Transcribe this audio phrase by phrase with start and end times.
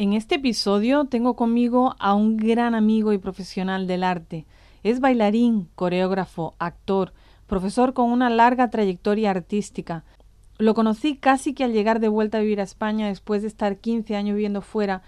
[0.00, 4.46] En este episodio tengo conmigo a un gran amigo y profesional del arte.
[4.82, 7.12] Es bailarín, coreógrafo, actor,
[7.46, 10.04] profesor con una larga trayectoria artística.
[10.56, 13.76] Lo conocí casi que al llegar de vuelta a vivir a España después de estar
[13.76, 15.02] 15 años viviendo fuera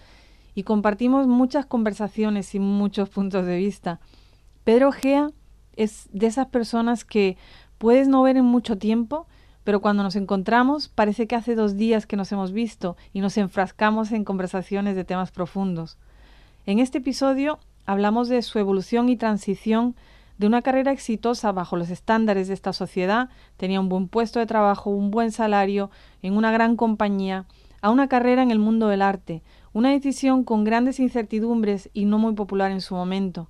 [0.54, 3.98] y compartimos muchas conversaciones y muchos puntos de vista.
[4.62, 5.30] Pedro Gea
[5.74, 7.38] es de esas personas que
[7.78, 9.26] puedes no ver en mucho tiempo,
[9.64, 13.36] pero cuando nos encontramos parece que hace dos días que nos hemos visto y nos
[13.36, 15.98] enfrascamos en conversaciones de temas profundos.
[16.66, 19.94] En este episodio hablamos de su evolución y transición
[20.38, 24.46] de una carrera exitosa bajo los estándares de esta sociedad, tenía un buen puesto de
[24.46, 25.90] trabajo, un buen salario,
[26.22, 27.46] en una gran compañía,
[27.80, 32.18] a una carrera en el mundo del arte, una decisión con grandes incertidumbres y no
[32.18, 33.48] muy popular en su momento.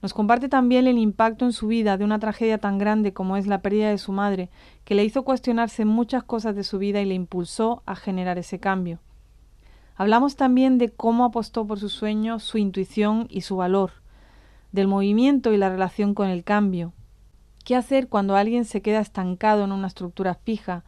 [0.00, 3.46] Nos comparte también el impacto en su vida de una tragedia tan grande como es
[3.46, 4.48] la pérdida de su madre,
[4.84, 8.60] que le hizo cuestionarse muchas cosas de su vida y le impulsó a generar ese
[8.60, 9.00] cambio.
[9.96, 13.90] Hablamos también de cómo apostó por su sueño, su intuición y su valor,
[14.70, 16.92] del movimiento y la relación con el cambio,
[17.64, 20.84] qué hacer cuando alguien se queda estancado en una estructura fija,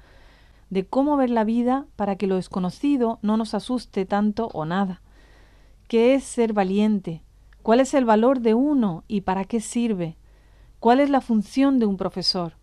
[0.70, 5.02] de cómo ver la vida para que lo desconocido no nos asuste tanto o nada,
[5.88, 7.24] qué es ser valiente,
[7.62, 10.16] ¿Cuál es el valor de uno y para qué sirve?
[10.78, 12.54] ¿Cuál es la función de un profesor?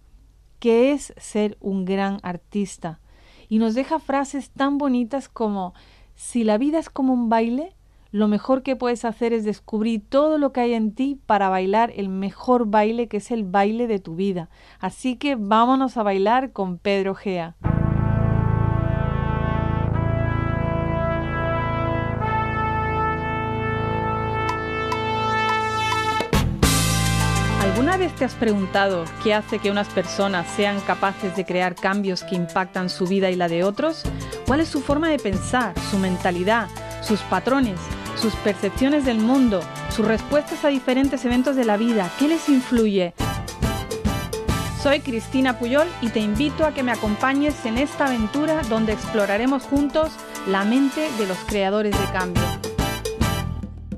[0.59, 2.99] ¿Qué es ser un gran artista?
[3.47, 5.75] Y nos deja frases tan bonitas como
[6.15, 7.75] si la vida es como un baile,
[8.11, 11.93] lo mejor que puedes hacer es descubrir todo lo que hay en ti para bailar
[11.95, 14.49] el mejor baile que es el baile de tu vida.
[14.79, 17.55] Así que vámonos a bailar con Pedro Gea.
[27.87, 32.21] ¿Alguna vez te has preguntado qué hace que unas personas sean capaces de crear cambios
[32.21, 34.03] que impactan su vida y la de otros?
[34.45, 36.67] ¿Cuál es su forma de pensar, su mentalidad,
[37.01, 37.79] sus patrones,
[38.17, 42.11] sus percepciones del mundo, sus respuestas a diferentes eventos de la vida?
[42.19, 43.13] ¿Qué les influye?
[44.83, 49.63] Soy Cristina Puyol y te invito a que me acompañes en esta aventura donde exploraremos
[49.63, 50.11] juntos
[50.45, 52.43] la mente de los creadores de cambio.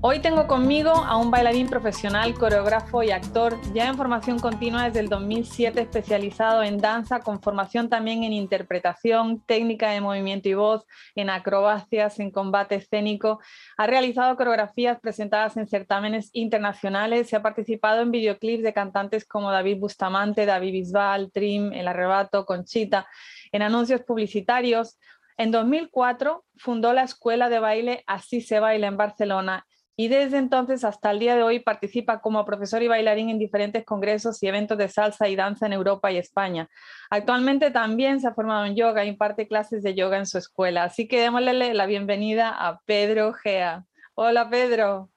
[0.01, 5.01] Hoy tengo conmigo a un bailarín profesional, coreógrafo y actor, ya en formación continua desde
[5.01, 10.85] el 2007, especializado en danza, con formación también en interpretación, técnica de movimiento y voz,
[11.15, 13.41] en acrobacias, en combate escénico.
[13.75, 19.51] Ha realizado coreografías presentadas en certámenes internacionales y ha participado en videoclips de cantantes como
[19.51, 23.05] David Bustamante, David Bisbal, Trim, El Arrebato, Conchita,
[23.51, 24.97] en anuncios publicitarios.
[25.35, 29.65] En 2004 fundó la escuela de baile Así se baila en Barcelona
[29.99, 33.83] y desde entonces hasta el día de hoy participa como profesor y bailarín en diferentes
[33.83, 36.69] congresos y eventos de salsa y danza en Europa y España.
[37.09, 40.85] Actualmente también se ha formado en yoga y imparte clases de yoga en su escuela.
[40.85, 43.83] Así que démosle la bienvenida a Pedro Gea.
[44.15, 45.09] Hola Pedro.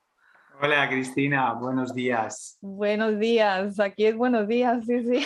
[0.60, 2.58] Hola Cristina, buenos días.
[2.60, 5.24] Buenos días, aquí es buenos días, sí, sí.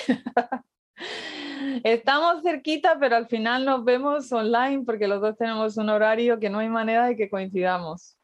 [1.83, 6.50] Estamos cerquita, pero al final nos vemos online porque los dos tenemos un horario que
[6.50, 8.19] no hay manera de que coincidamos.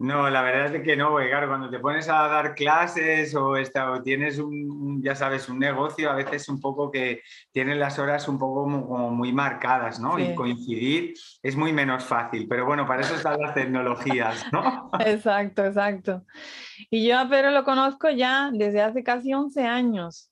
[0.00, 3.54] No, la verdad es que no, porque claro, cuando te pones a dar clases o,
[4.04, 8.38] tienes un, ya sabes, un negocio, a veces un poco que tienen las horas un
[8.38, 10.16] poco como, muy marcadas, ¿no?
[10.20, 14.88] Y coincidir es muy menos fácil, pero bueno, para eso están las tecnologías, ¿no?
[15.00, 16.24] Exacto, exacto.
[16.90, 20.30] Y yo a Pedro lo conozco ya desde hace casi 11 años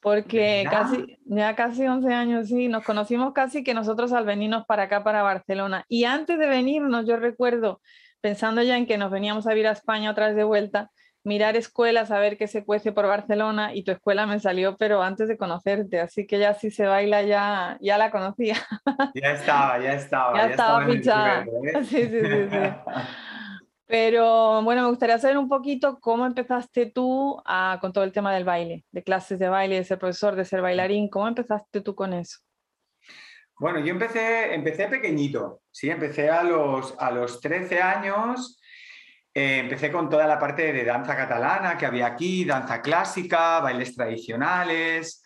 [0.00, 4.84] porque casi, ya casi 11 años, sí, nos conocimos casi que nosotros al venirnos para
[4.84, 5.84] acá, para Barcelona.
[5.88, 7.80] Y antes de venirnos, yo recuerdo
[8.20, 10.90] pensando ya en que nos veníamos a vivir a España otra vez de vuelta,
[11.24, 15.02] mirar escuelas, a ver qué se cuece por Barcelona y tu escuela me salió, pero
[15.02, 18.56] antes de conocerte, así que ya si se baila ya, ya la conocía.
[19.14, 20.36] Ya estaba, ya estaba.
[20.36, 21.44] Ya, estaba fichada.
[21.44, 21.84] ¿eh?
[21.84, 22.58] Sí, sí, sí, sí.
[23.86, 27.42] Pero bueno, me gustaría saber un poquito cómo empezaste tú
[27.80, 30.60] con todo el tema del baile, de clases de baile, de ser profesor, de ser
[30.60, 32.38] bailarín, ¿cómo empezaste tú con eso?
[33.58, 38.60] Bueno, yo empecé, empecé pequeñito, sí, empecé a los, a los 13 años,
[39.34, 43.96] eh, empecé con toda la parte de danza catalana que había aquí, danza clásica, bailes
[43.96, 45.24] tradicionales.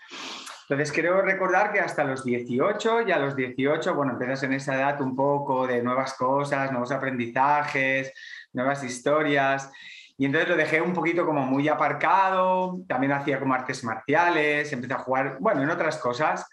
[0.62, 4.76] Entonces quiero recordar que hasta los 18, y a los 18, bueno, empiezas en esa
[4.76, 8.14] edad un poco de nuevas cosas, nuevos aprendizajes,
[8.54, 9.70] nuevas historias.
[10.16, 14.94] Y entonces lo dejé un poquito como muy aparcado, también hacía como artes marciales, empecé
[14.94, 16.46] a jugar, bueno, en otras cosas.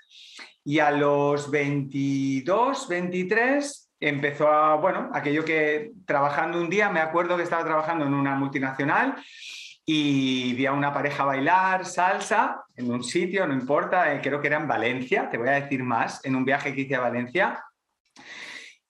[0.70, 7.36] Y a los 22, 23 empezó a, bueno, aquello que trabajando un día, me acuerdo
[7.36, 9.16] que estaba trabajando en una multinacional
[9.84, 14.46] y vi a una pareja bailar salsa en un sitio, no importa, eh, creo que
[14.46, 17.64] era en Valencia, te voy a decir más, en un viaje que hice a Valencia.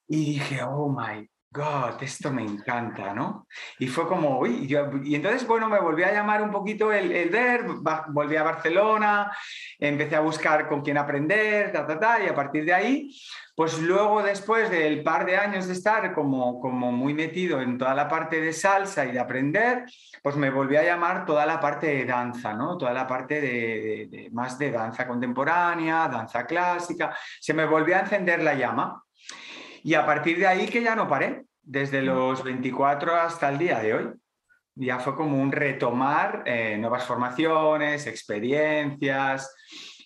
[0.05, 3.47] Y dije, oh my God, esto me encanta, ¿no?
[3.79, 7.11] Y fue como, uy, yo, y entonces, bueno, me volví a llamar un poquito el,
[7.11, 7.65] el ver,
[8.09, 9.31] volví a Barcelona,
[9.79, 13.19] empecé a buscar con quién aprender, ta, ta, ta, y a partir de ahí,
[13.55, 17.95] pues luego después del par de años de estar como, como muy metido en toda
[17.95, 19.85] la parte de salsa y de aprender,
[20.21, 22.77] pues me volví a llamar toda la parte de danza, ¿no?
[22.77, 28.43] Toda la parte de más de danza contemporánea, danza clásica, se me volvió a encender
[28.43, 29.03] la llama.
[29.83, 33.79] Y a partir de ahí que ya no paré, desde los 24 hasta el día
[33.79, 34.09] de hoy.
[34.75, 39.53] Ya fue como un retomar eh, nuevas formaciones, experiencias,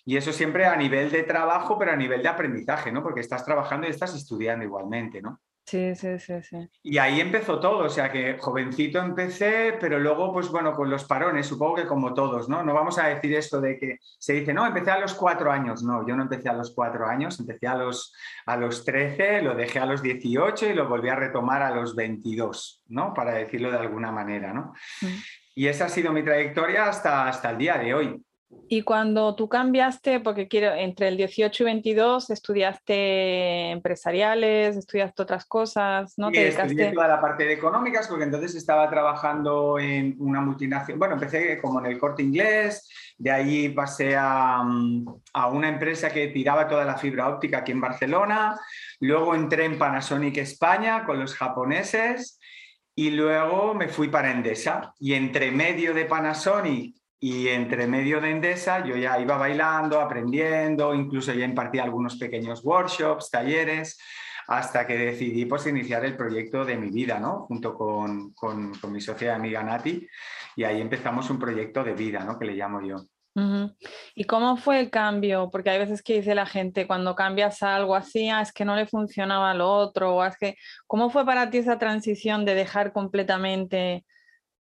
[0.04, 3.02] y eso siempre a nivel de trabajo, pero a nivel de aprendizaje, ¿no?
[3.02, 5.40] Porque estás trabajando y estás estudiando igualmente, ¿no?
[5.66, 6.68] Sí, sí, sí, sí.
[6.82, 11.04] Y ahí empezó todo, o sea que jovencito empecé, pero luego, pues bueno, con los
[11.04, 12.62] parones, supongo que como todos, ¿no?
[12.62, 15.82] No vamos a decir esto de que se dice, no, empecé a los cuatro años,
[15.82, 18.14] no, yo no empecé a los cuatro años, empecé a los,
[18.44, 21.96] a los 13, lo dejé a los 18 y lo volví a retomar a los
[21.96, 23.14] 22, ¿no?
[23.14, 24.74] Para decirlo de alguna manera, ¿no?
[25.00, 25.06] Mm.
[25.54, 28.22] Y esa ha sido mi trayectoria hasta, hasta el día de hoy.
[28.68, 35.44] Y cuando tú cambiaste, porque quiero, entre el 18 y 22 estudiaste empresariales, estudiaste otras
[35.44, 36.28] cosas, ¿no?
[36.28, 40.98] Sí, ¿Te estudié toda la parte de económicas, porque entonces estaba trabajando en una multinacional,
[40.98, 44.62] bueno, empecé como en el corte inglés, de ahí pasé a,
[45.34, 48.58] a una empresa que tiraba toda la fibra óptica aquí en Barcelona,
[49.00, 52.38] luego entré en Panasonic España con los japoneses
[52.96, 58.32] y luego me fui para Endesa y entre medio de Panasonic y entre medio de
[58.32, 63.98] Endesa yo ya iba bailando, aprendiendo, incluso ya impartía algunos pequeños workshops, talleres,
[64.46, 67.46] hasta que decidí pues, iniciar el proyecto de mi vida, ¿no?
[67.46, 70.06] junto con, con, mi socia amiga Nati,
[70.54, 72.38] y ahí empezamos un proyecto de vida, ¿no?
[72.38, 72.96] que le llamo yo.
[74.14, 75.48] ¿Y cómo fue el cambio?
[75.50, 78.76] Porque hay veces que dice la gente, cuando cambias algo así, ah, es que no
[78.76, 82.92] le funcionaba lo otro, o es que, ¿cómo fue para ti esa transición de dejar
[82.92, 84.04] completamente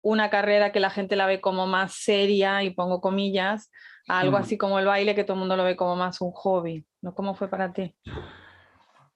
[0.03, 3.71] una carrera que la gente la ve como más seria, y pongo comillas,
[4.09, 6.33] a algo así como el baile que todo el mundo lo ve como más un
[6.33, 6.85] hobby.
[7.03, 7.15] ¿no?
[7.15, 7.95] ¿Cómo fue para ti?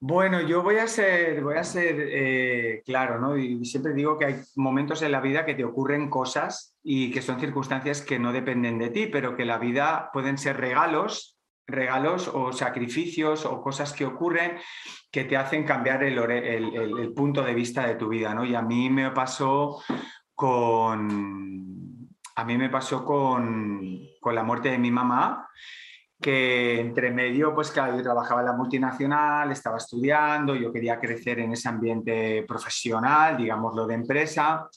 [0.04, 3.36] Bueno, yo voy a ser, voy a ser eh, claro, ¿no?
[3.36, 7.22] Y siempre digo que hay momentos en la vida que te ocurren cosas y que
[7.22, 11.38] son circunstancias que no dependen de ti, pero que la vida pueden ser regalos,
[11.68, 14.58] regalos o sacrificios o cosas que ocurren
[15.12, 18.44] que te hacen cambiar el, el, el punto de vista de tu vida, ¿no?
[18.44, 19.80] Y a mí me pasó
[20.34, 22.08] con...
[22.34, 24.00] A mí me pasó con,
[24.32, 25.48] la muerte de mi mamá,
[26.20, 31.40] que entre medio, pues claro, yo trabajaba en la multinacional, estaba estudiando, yo quería crecer
[31.40, 34.68] en ese ambiente profesional, digámoslo, de empresa.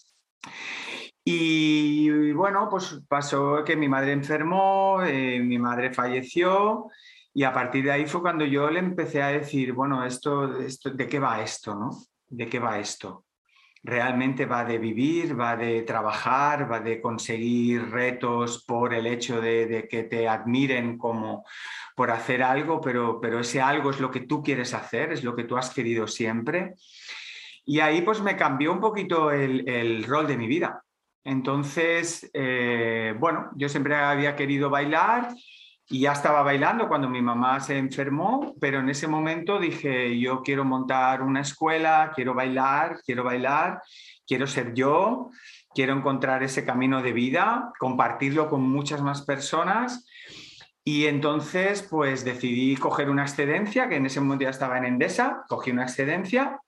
[1.24, 6.88] Y, bueno, pues pasó que mi madre enfermó, eh, mi madre falleció
[7.38, 10.90] y a partir de ahí fue cuando yo le empecé a decir, bueno, esto, esto
[10.92, 11.76] ¿de qué va esto?
[11.76, 11.90] ¿no?
[12.30, 13.25] ¿De qué va esto?
[13.86, 19.88] Realmente va de vivir, va de trabajar, va de conseguir retos por el hecho de,
[19.90, 21.46] que te admiren como
[21.96, 25.36] por hacer algo, pero, pero ese algo es lo que tú quieres hacer, es lo
[25.36, 26.74] que tú has querido siempre.
[27.64, 30.84] Y ahí pues me cambió un poquito el, rol de mi vida.
[31.24, 35.30] Entonces, eh, bueno, yo siempre había querido bailar
[35.88, 40.42] y ya estaba bailando cuando mi mamá se enfermó, pero en ese momento dije, yo
[40.42, 43.82] quiero montar una escuela, quiero bailar, quiero bailar,
[44.26, 45.30] quiero ser yo,
[45.76, 50.08] quiero encontrar ese camino de vida, compartirlo con muchas más personas.
[50.84, 55.44] Y entonces, pues decidí coger una excedencia, que en ese momento ya estaba en Endesa,
[55.48, 56.60] cogí una excedencia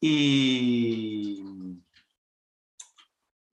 [0.00, 1.44] y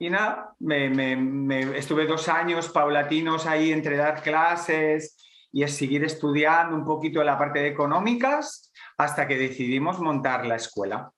[0.01, 5.18] y nada, me, estuve dos años paulatinos ahí entre dar clases
[5.51, 11.12] y seguir estudiando un poquito la parte de económicas hasta que decidimos montar la escuela.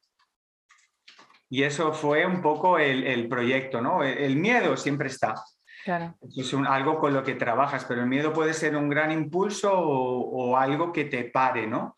[1.47, 4.03] Y eso fue un poco el, proyecto, ¿no?
[4.03, 5.35] El, miedo siempre está.
[5.83, 6.15] Claro.
[6.35, 10.57] Es algo con lo que trabajas, pero el miedo puede ser un gran impulso o,
[10.57, 11.95] algo que te pare, ¿no?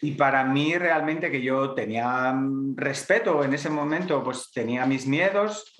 [0.00, 2.34] Y para mí realmente que yo tenía
[2.74, 5.76] respeto en ese momento, pues tenía mis miedos,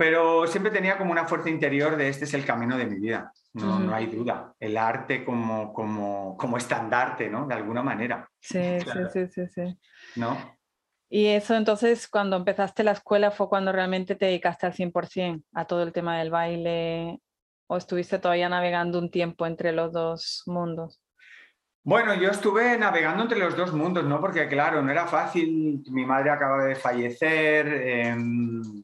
[0.00, 3.30] pero siempre tenía como una fuerza interior de este es el camino de mi vida,
[3.52, 4.54] no, no hay duda.
[4.58, 7.46] El arte como, como, como estandarte, ¿no?
[7.46, 8.26] De alguna manera.
[8.40, 8.78] Sí,
[9.12, 9.78] sí, sí, sí,
[10.16, 10.38] ¿No?
[11.10, 15.66] Y eso entonces, cuando empezaste la escuela, fue cuando realmente te dedicaste al 100% a
[15.66, 17.20] todo el tema del baile
[17.66, 20.98] o estuviste todavía navegando un tiempo entre los dos mundos?
[21.82, 24.18] Bueno, yo estuve navegando entre los dos mundos, ¿no?
[24.18, 28.82] Porque claro, no era fácil, mi madre acaba de fallecer, em,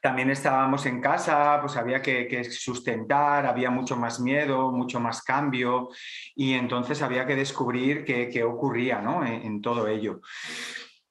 [0.00, 5.88] también estábamos en casa, pues había que, sustentar, había mucho más miedo, mucho más cambio
[6.34, 9.24] y entonces había que descubrir qué, ocurría ¿no?
[9.24, 10.20] en, todo ello.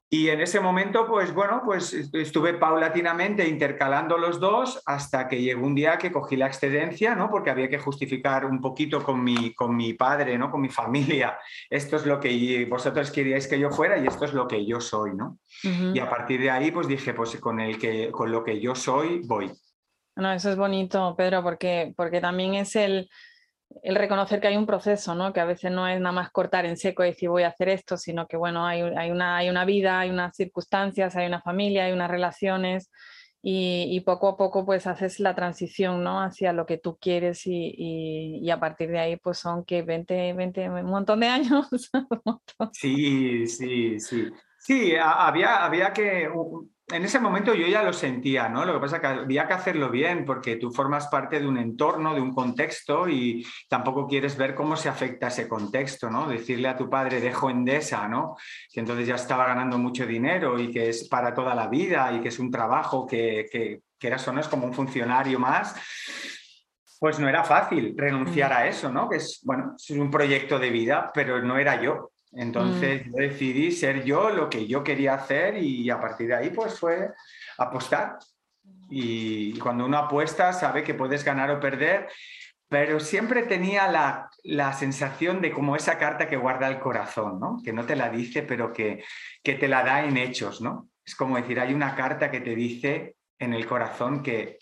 [0.10, 5.66] Y en ese momento, pues bueno, pues estuve paulatinamente intercalando los dos hasta que llegó
[5.66, 7.30] un día que cogí la excedencia, ¿no?
[7.30, 10.50] Porque había que justificar un poquito con mi, con mi padre, ¿no?
[10.50, 11.38] Con mi familia.
[11.70, 14.80] Esto es lo que vosotros queríais que yo fuera y esto es lo que yo
[14.80, 15.40] soy, ¿no?
[15.62, 18.76] Y a partir de ahí, pues dije, pues con, el que, con lo que yo
[18.76, 19.52] soy, voy.
[20.16, 23.10] No, eso es bonito, Pedro, porque, porque también es el
[23.84, 25.34] el reconocer que hay un proceso, ¿no?
[25.34, 27.70] que a veces no es nada más cortar en seco y decir voy a hacer
[27.70, 31.86] esto, sino que bueno, hay, una, hay una vida, hay unas circunstancias, hay una familia,
[31.86, 32.90] hay unas relaciones
[33.42, 36.22] y, poco a poco pues haces la transición ¿no?
[36.22, 40.70] hacia lo que tú quieres y, a partir de ahí pues son que 20, 20,
[40.70, 41.70] un montón de años.
[42.74, 44.30] sí, sí, sí.
[44.60, 46.28] Sí, había, había que
[46.90, 48.64] en ese momento yo ya lo sentía, ¿no?
[48.64, 51.58] Lo que pasa es que había que hacerlo bien porque tú formas parte de un
[51.58, 56.28] entorno, de un contexto y tampoco quieres ver cómo se afecta ese contexto, ¿no?
[56.28, 58.38] Decirle a tu padre, dejo Endesa, ¿no?
[58.72, 62.22] Que entonces ya estaba ganando mucho dinero y que es para toda la vida y
[62.22, 65.76] que es un trabajo que, que, que era no es como un funcionario más.
[67.00, 69.10] Pues no era fácil renunciar a eso, ¿no?
[69.10, 72.12] Que es, bueno, es un proyecto de vida, pero no era yo.
[72.32, 73.10] Entonces mm.
[73.10, 76.80] yo decidí ser yo lo que yo quería hacer y a partir de ahí pues
[76.80, 77.12] fue
[77.58, 78.18] apostar.
[78.90, 82.08] Y cuando uno apuesta sabe que puedes ganar o perder,
[82.70, 87.62] pero siempre tenía la, la sensación de como esa carta que guarda el corazón, ¿no?
[87.64, 89.04] que no te la dice, pero que,
[89.42, 90.62] que te la da en hechos.
[90.62, 90.90] ¿no?
[91.06, 94.58] Es como decir, hay una carta que te dice en el corazón que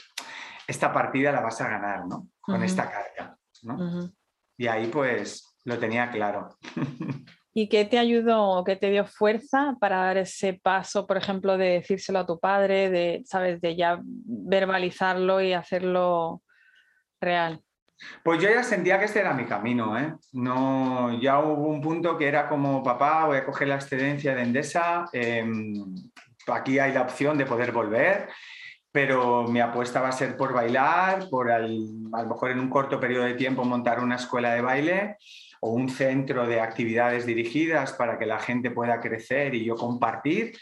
[0.68, 2.30] esta partida la vas a ganar ¿no?
[2.42, 3.38] con esta carta.
[3.64, 4.12] ¿no?
[4.58, 6.58] Y ahí pues lo tenía claro.
[7.58, 11.70] ¿Y qué te ayudó qué te dio fuerza para dar ese paso, por ejemplo, de
[11.70, 16.42] decírselo a tu padre, de, sabes, de ya verbalizarlo y hacerlo
[17.22, 17.62] real?
[18.26, 20.14] Pues yo ya sentía que este era mi camino, ¿eh?
[20.34, 24.42] No, ya hubo un punto que era como, papá, voy a coger la excedencia de
[24.42, 25.76] Endesa, em,
[26.48, 28.28] aquí hay la opción de poder volver,
[28.92, 33.00] pero mi apuesta va a ser por bailar, por a lo mejor en un corto
[33.00, 35.18] periodo de tiempo montar una escuela de baile
[35.66, 40.56] o un centro de actividades dirigidas para que la gente pueda crecer y yo compartir.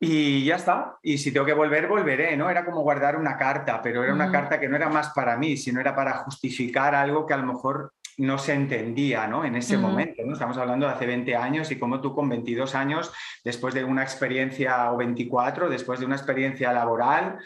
[0.00, 0.98] Y ya está.
[1.02, 2.50] Y si tengo que volver, volveré, ¿no?
[2.50, 5.56] Era como guardar una carta, pero era una carta que no era más para mí,
[5.56, 9.44] sino era para justificar algo que a lo mejor no se entendía ¿no?
[9.44, 10.22] en ese momento.
[10.24, 10.32] ¿no?
[10.32, 13.12] Estamos hablando de hace 20 años y como tú con 22 años,
[13.44, 17.38] después de una experiencia, o 24, después de una experiencia laboral,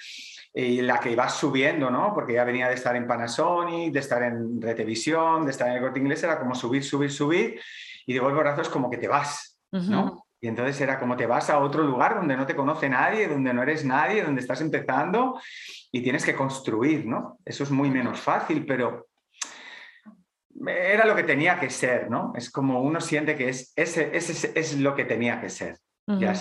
[0.55, 2.13] y la que ibas subiendo, ¿no?
[2.15, 5.81] Porque ya venía de estar en Panasonic, de estar en Retevisión, de estar en el
[5.81, 7.61] corte inglés, era como subir, subir, subir,
[8.07, 10.25] y de golpe brazos como que te vas, ¿no?
[10.41, 13.53] Y entonces era como te vas a otro lugar donde no te conoce nadie, donde
[13.53, 15.41] no eres nadie, donde estás empezando
[15.91, 17.39] y tienes que construir, ¿no?
[17.45, 19.09] Eso es muy menos fácil, pero
[20.67, 22.33] era lo que tenía que ser, ¿no?
[22.37, 25.77] Es como uno siente que es, ese, ese es lo que tenía que ser.
[26.07, 26.35] Ya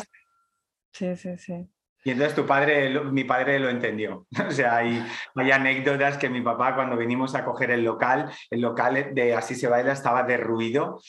[0.94, 1.70] Sí, sí, sí.
[2.04, 4.26] Y entonces tu padre, mi padre lo entendió.
[4.48, 8.62] O sea, hay, hay anécdotas que mi papá cuando vinimos a coger el local, el
[8.62, 11.00] local de Así se baila estaba derruido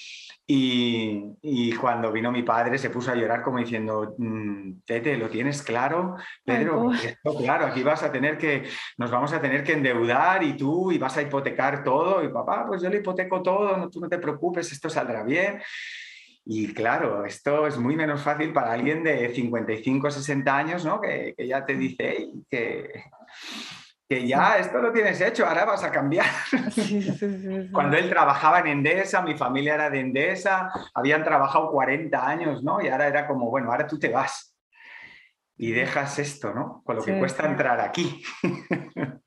[0.51, 5.29] y, y, cuando vino mi padre se puso a llorar como diciendo, mm, Tete, ¿lo
[5.29, 6.17] tienes claro?
[6.43, 8.65] Pedro, esto, claro, aquí vas a tener que,
[8.97, 12.25] nos vamos a tener que endeudar y tú y vas a hipotecar todo.
[12.25, 15.61] Y papá, pues yo le hipoteco todo, no, tú no te preocupes, esto saldrá bien.
[16.51, 20.99] Y claro, esto es muy menos fácil para alguien de 55, 60 años, ¿no?
[20.99, 22.89] Que, ya te dice que,
[24.09, 26.25] que ya esto lo tienes hecho, ahora vas a cambiar.
[27.71, 32.81] Cuando él trabajaba en Endesa, mi familia era de Endesa, habían trabajado 40 años, ¿no?
[32.81, 34.57] Y ahora era como, bueno, ahora tú te vas
[35.59, 36.81] y dejas esto, ¿no?
[36.83, 38.23] Con lo que cuesta entrar aquí.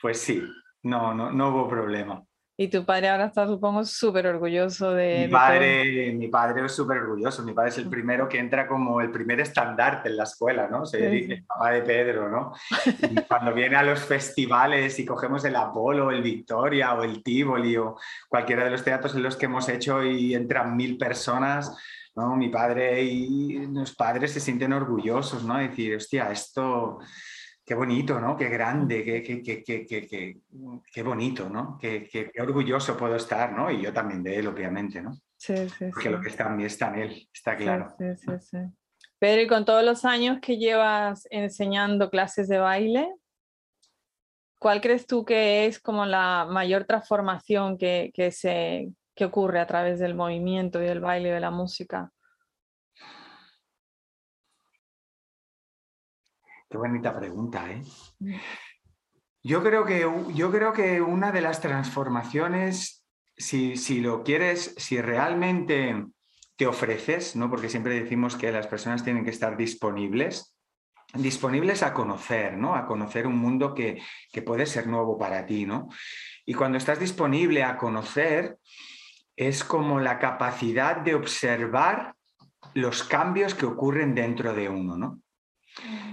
[0.00, 0.42] pues sí,
[0.82, 2.20] no, no, no hubo problema.
[2.62, 5.26] Y tu padre ahora está, supongo, súper orgulloso de...
[5.26, 7.42] Mi padre, mi padre es súper orgulloso.
[7.42, 10.86] Mi padre es el primero que entra como el primer estandarte en la escuela, ¿no?
[10.86, 12.52] Se dice, el papá de Pedro, ¿no?
[12.86, 17.76] Y cuando viene a los festivales y cogemos el Apolo, el Victoria o el Tivoli
[17.78, 17.96] o
[18.28, 21.76] cualquiera de los teatros en los que hemos hecho y entran mil personas,
[22.14, 22.36] ¿no?
[22.36, 25.58] Mi padre y los padres se sienten orgullosos, ¿no?
[25.58, 27.00] Decir, hostia, esto
[27.64, 28.36] qué bonito, ¿no?
[28.36, 30.40] Qué grande, qué, qué, qué,
[30.92, 31.78] qué bonito, ¿no?
[31.80, 33.70] Qué, orgulloso puedo estar, ¿no?
[33.70, 35.12] Y yo también de él, obviamente, ¿no?
[35.36, 37.94] Sí, sí, Porque lo que está en mí está en él, está claro.
[37.98, 38.58] Sí, sí, sí.
[39.18, 43.08] Pero y con todos los años que llevas enseñando clases de baile,
[44.58, 49.66] ¿cuál crees tú que es como la mayor transformación que, que, se, que ocurre a
[49.66, 52.10] través del movimiento y del baile y de la música?
[56.72, 57.82] Qué bonita pregunta, ¿eh?
[58.18, 58.34] Mm.
[59.44, 63.04] Yo creo que, yo creo que una de las transformaciones,
[63.36, 66.06] si, si lo quieres, si realmente
[66.56, 67.50] te ofreces, ¿no?
[67.50, 70.56] Porque siempre decimos que las personas tienen que estar disponibles,
[71.12, 72.74] disponibles a conocer, ¿no?
[72.74, 74.00] A conocer un mundo que,
[74.32, 75.88] que puede ser nuevo para ti, ¿no?
[76.46, 78.56] Y cuando estás disponible a conocer,
[79.36, 82.14] es como la capacidad de observar
[82.72, 85.21] los cambios que ocurren dentro de uno, ¿no?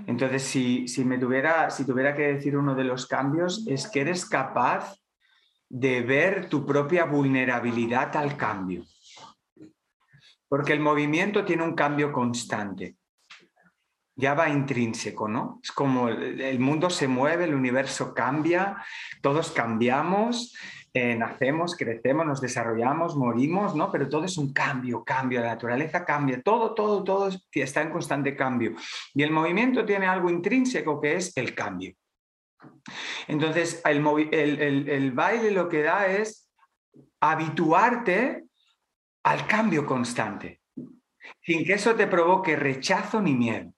[0.07, 4.01] Entonces, si, si, me tuviera, si tuviera que decir uno de los cambios, es que
[4.01, 4.95] eres capaz
[5.69, 8.85] de ver tu propia vulnerabilidad al cambio.
[10.47, 12.95] Porque el movimiento tiene un cambio constante.
[14.15, 15.59] Ya va intrínseco, ¿no?
[15.63, 18.83] Es como el mundo se mueve, el universo cambia,
[19.21, 20.53] todos cambiamos
[20.93, 23.91] eh, nacemos, crecemos, nos desarrollamos, morimos, ¿no?
[23.91, 28.35] Pero todo es un cambio, cambio, la naturaleza cambia, todo, todo, todo está en constante
[28.35, 28.75] cambio.
[29.13, 31.93] Y el movimiento tiene algo intrínseco que es el cambio.
[33.27, 36.49] Entonces, el, el baile lo que da es
[37.21, 38.45] habituarte
[39.23, 40.61] al cambio constante,
[41.41, 43.73] sin que eso te provoque rechazo ni miedo.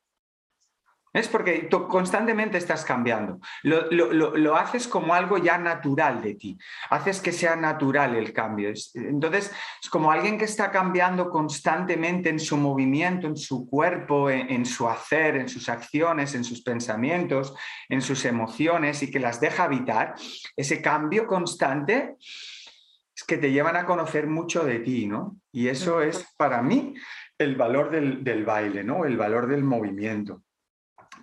[1.13, 3.39] Es porque tú constantemente estás cambiando.
[3.63, 6.58] Lo, haces como algo ya natural de ti.
[6.89, 8.72] Haces que sea natural el cambio.
[8.94, 9.51] Entonces,
[9.84, 14.88] es como alguien que está cambiando constantemente en su movimiento, en su cuerpo, en, su
[14.88, 17.53] hacer, en sus acciones, en sus pensamientos,
[17.89, 20.15] en sus emociones y que las deja habitar.
[20.56, 25.36] Ese cambio constante es que te llevan a conocer mucho de ti, ¿no?
[25.51, 26.94] Y eso es para mí
[27.38, 29.03] el valor del, del baile, ¿no?
[29.03, 30.44] El valor del movimiento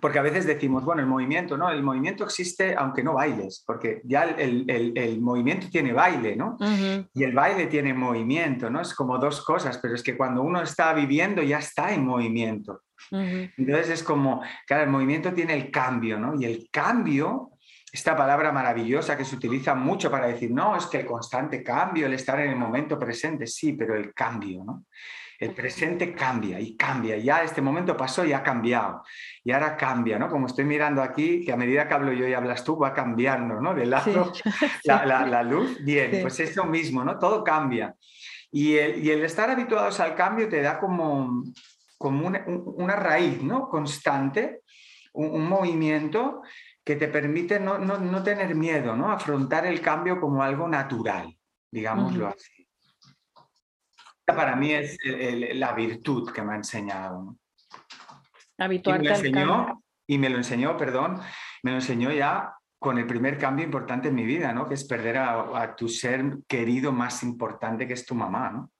[0.01, 1.69] porque a veces decimos, bueno, el movimiento, ¿no?
[1.69, 6.57] El movimiento existe aunque no bailes, porque ya el, movimiento tiene baile, ¿no?
[7.13, 8.81] Y el baile tiene movimiento, ¿no?
[8.81, 12.81] Es como dos cosas, pero es que cuando uno está viviendo ya está en movimiento.
[13.11, 16.39] Entonces es como, claro, el movimiento tiene el cambio, ¿no?
[16.39, 17.51] Y el cambio,
[17.91, 22.05] esta palabra maravillosa que se utiliza mucho para decir, no, es que el constante cambio,
[22.05, 24.85] el estar en el momento presente, sí, pero el cambio, ¿no?
[25.39, 27.15] El presente cambia y cambia.
[27.15, 29.03] Ya este momento pasó y ha cambiado.
[29.41, 30.27] Y ahora cambia, ¿no?
[30.29, 33.61] Como estoy mirando aquí, que a medida que hablo yo y hablas tú, va cambiando,
[33.61, 33.73] ¿no?
[33.73, 34.33] De lado
[34.83, 35.81] la, luz.
[35.81, 37.17] Bien, pues eso mismo, ¿no?
[37.17, 37.95] Todo cambia.
[38.51, 41.45] Y el, estar habituados al cambio te da como,
[41.97, 43.69] como una, raíz, ¿no?
[43.69, 44.63] Constante,
[45.13, 46.41] un, movimiento
[46.83, 49.09] que te permite no, tener miedo, ¿no?
[49.09, 51.33] Afrontar el cambio como algo natural,
[51.71, 52.58] digámoslo así
[54.35, 54.97] para mí es
[55.53, 57.35] la virtud que me ha enseñado.
[58.57, 61.19] Habituarte y me lo enseñó, y me lo enseñó, perdón,
[61.63, 64.67] me lo enseñó ya con el primer cambio importante en mi vida, ¿no?
[64.67, 68.71] Que es perder a, tu ser querido más importante que es tu mamá, ¿no?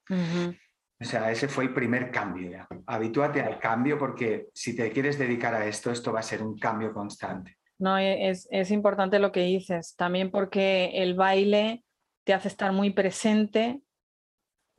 [1.02, 2.68] O sea, ese fue el primer cambio ya.
[2.86, 6.58] Habitúate al cambio porque si te quieres dedicar a esto, esto va a ser un
[6.58, 7.58] cambio constante.
[7.78, 11.86] No, es, es importante lo que dices, también porque el baile
[12.26, 13.82] te hace estar muy presente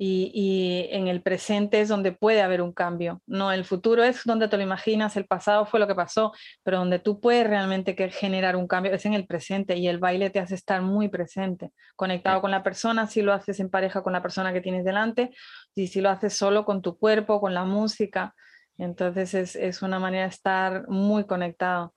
[0.03, 3.21] y, en el presente es donde puede haber un cambio.
[3.27, 6.33] No, el futuro es donde te lo imaginas, el pasado fue lo que pasó,
[6.63, 10.31] pero donde tú puedes realmente generar un cambio es en el presente y el baile
[10.31, 14.15] te hace estar muy presente, conectado con la persona, si lo haces en pareja con
[14.15, 15.33] la persona que tienes delante
[15.75, 18.35] y si lo haces solo con tu cuerpo, con la música.
[18.79, 21.95] Entonces es, es una manera de estar muy conectado.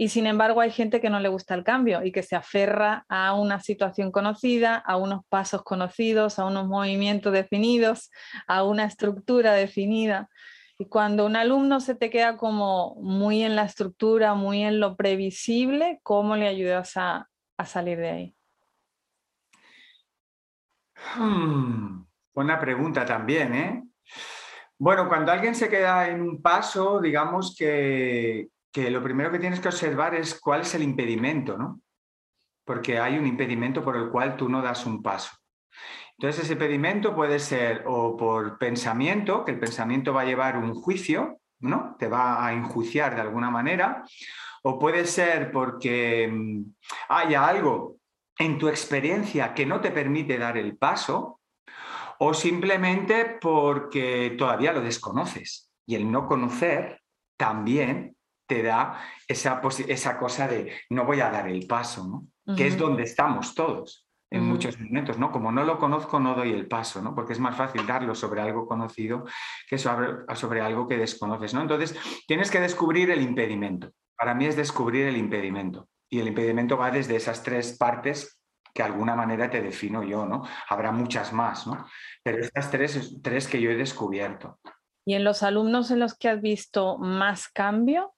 [0.00, 3.04] Y sin embargo hay gente que no le gusta el cambio y que se aferra
[3.08, 8.12] a una situación conocida, a unos pasos conocidos, a unos movimientos definidos,
[8.46, 10.30] a una estructura definida.
[10.78, 14.94] Y cuando un alumno se te queda como muy en la estructura, muy en lo
[14.96, 17.28] previsible, ¿cómo le ayudas a,
[17.66, 18.36] salir de ahí?
[21.16, 23.82] Hmm, buena pregunta también, ¿eh?
[24.78, 28.46] Bueno, cuando alguien se queda en un paso, digamos que,
[28.90, 31.80] lo primero que tienes que observar es cuál es el impedimento, ¿no?
[32.64, 35.30] Porque hay un impedimento por el cual tú no das un paso.
[36.18, 40.74] Entonces ese impedimento puede ser o por pensamiento, que el pensamiento va a llevar un
[40.74, 41.96] juicio, ¿no?
[41.98, 44.04] Te va a enjuiciar de alguna manera,
[44.64, 46.62] o puede ser porque mm,
[47.10, 47.96] haya algo
[48.38, 51.40] en tu experiencia que no te permite dar el paso,
[52.18, 55.70] o simplemente porque todavía lo desconoces.
[55.86, 57.00] Y el no conocer
[57.36, 58.16] también
[58.48, 62.56] te da esa, esa cosa de no voy a dar el paso, ¿no?
[62.56, 65.30] Que es donde estamos todos en muchos momentos, ¿no?
[65.30, 67.14] Como no lo conozco, no doy el paso, ¿no?
[67.14, 69.24] Porque es más fácil darlo sobre algo conocido
[69.68, 71.62] que sobre, sobre algo que desconoces, ¿no?
[71.62, 73.90] Entonces, tienes que descubrir el impedimento.
[74.16, 75.88] Para mí es descubrir el impedimento.
[76.10, 78.40] Y el impedimento va desde esas tres partes
[78.74, 80.42] que de alguna manera te defino yo, ¿no?
[80.68, 81.86] Habrá muchas más, ¿no?
[82.22, 84.58] Pero estas tres, tres que yo he descubierto.
[85.06, 88.14] ¿Y en los alumnos en los que has visto más cambio?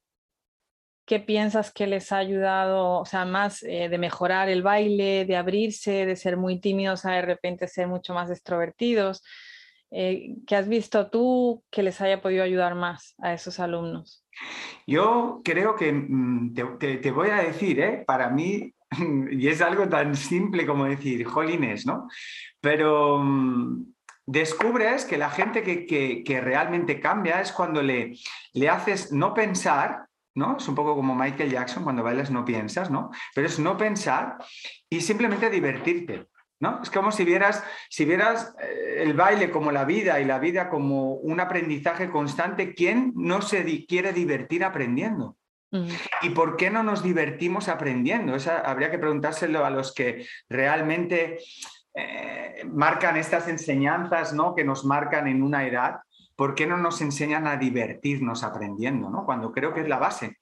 [1.10, 5.36] ¿Qué piensas que les ha ayudado, o sea, más eh, de mejorar el baile, de
[5.36, 9.22] abrirse, de ser muy tímidos a de repente ser mucho más extrovertidos?
[9.90, 14.24] eh, que has visto tú que les haya podido ayudar más a esos alumnos?
[14.86, 18.04] Yo creo que mm, te, voy a decir, ¿eh?
[18.06, 18.72] para mí,
[19.30, 22.08] y es algo tan simple como decir, jolines, ¿no?
[22.60, 23.84] Pero mm,
[24.26, 28.12] descubres que la gente que, realmente cambia es cuando le,
[28.52, 30.06] le haces no pensar,
[30.40, 30.56] ¿no?
[30.56, 33.10] Es un poco como Michael Jackson, cuando bailas no piensas, ¿no?
[33.34, 34.38] Pero es no pensar
[34.88, 36.26] y simplemente divertirte.
[36.62, 36.82] ¿No?
[36.82, 40.68] Es como si vieras, si vieras eh, el baile como la vida y la vida
[40.68, 45.38] como un aprendizaje constante, ¿quién no se quiere divertir aprendiendo?
[46.20, 48.34] ¿Y por qué no nos divertimos aprendiendo?
[48.34, 51.38] Esa, habría que preguntárselo a los que realmente
[51.94, 54.54] eh, marcan estas enseñanzas ¿no?
[54.54, 56.00] que nos marcan en una edad.
[56.40, 59.10] ¿Por qué no nos enseñan a divertirnos aprendiendo?
[59.10, 59.26] ¿no?
[59.26, 60.38] Cuando creo que es la base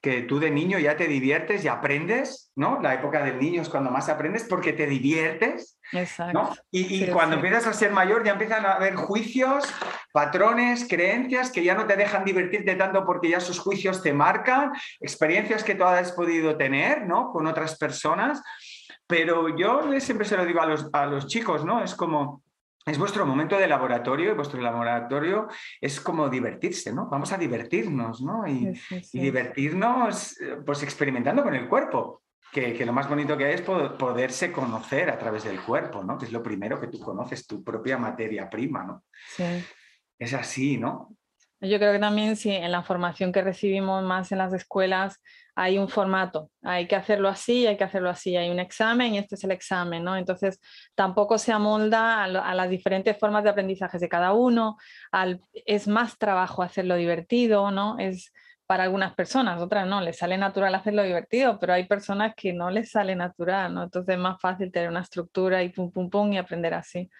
[0.00, 2.80] que tú de niño ya te diviertes y aprendes, ¿no?
[2.80, 6.54] La época del niño es cuando más aprendes porque te diviertes, Exacto.
[6.70, 9.64] Y, cuando empiezas a ser mayor ya empiezan a haber juicios,
[10.14, 14.72] patrones, creencias que ya no te dejan divertirte tanto porque ya sus juicios te marcan,
[14.98, 17.30] experiencias que tú has podido tener, ¿no?
[17.30, 18.42] Con otras personas.
[19.06, 21.84] Pero yo siempre se lo digo a los, a los chicos, ¿no?
[21.84, 22.43] Es como,
[22.86, 25.48] es vuestro momento de laboratorio y vuestro laboratorio
[25.80, 27.08] es como divertirse, ¿no?
[27.08, 28.46] Vamos a divertirnos, ¿no?
[28.46, 28.72] Y,
[29.12, 35.10] divertirnos pues experimentando con el cuerpo, que, lo más bonito que hay es poderse conocer
[35.10, 36.18] a través del cuerpo, ¿no?
[36.18, 39.04] Que es lo primero que tú conoces, tu propia materia prima, ¿no?
[39.34, 39.44] Sí.
[40.18, 41.16] Es así, ¿no?
[41.60, 45.20] Yo creo que también sí, en la formación que recibimos más en las escuelas
[45.56, 49.18] hay un formato, hay que hacerlo así, hay que hacerlo así, hay un examen y
[49.18, 50.16] este es el examen, ¿no?
[50.16, 50.60] Entonces
[50.94, 54.76] tampoco se amolda a, las diferentes formas de aprendizaje de cada uno,
[55.52, 57.98] es más trabajo hacerlo divertido, ¿no?
[57.98, 58.32] Es
[58.66, 62.70] para algunas personas, otras no, les sale natural hacerlo divertido, pero hay personas que no
[62.70, 63.84] les sale natural, ¿no?
[63.84, 67.10] Entonces es más fácil tener una estructura y pum, pum, pum y aprender así.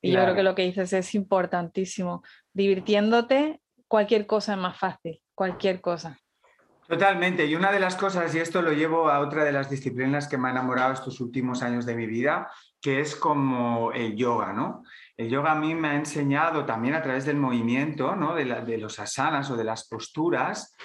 [0.00, 2.22] Y yo creo que lo que dices es importantísimo.
[2.52, 6.18] Divirtiéndote, cualquier cosa es más fácil, cualquier cosa.
[6.88, 7.46] Totalmente.
[7.46, 10.38] Y una de las cosas, y esto lo llevo a otra de las disciplinas que
[10.38, 14.84] me ha enamorado estos últimos años de mi vida, que es como el yoga, ¿no?
[15.16, 18.34] El yoga a mí me ha enseñado también a través del movimiento, ¿no?
[18.34, 20.76] De, los asanas o de las posturas,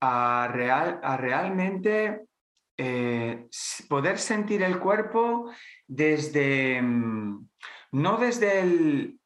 [0.00, 2.22] a, real, a realmente
[2.76, 3.48] eh,
[3.88, 5.50] poder sentir el cuerpo
[5.86, 7.48] desde, mm,
[7.92, 9.19] no desde el,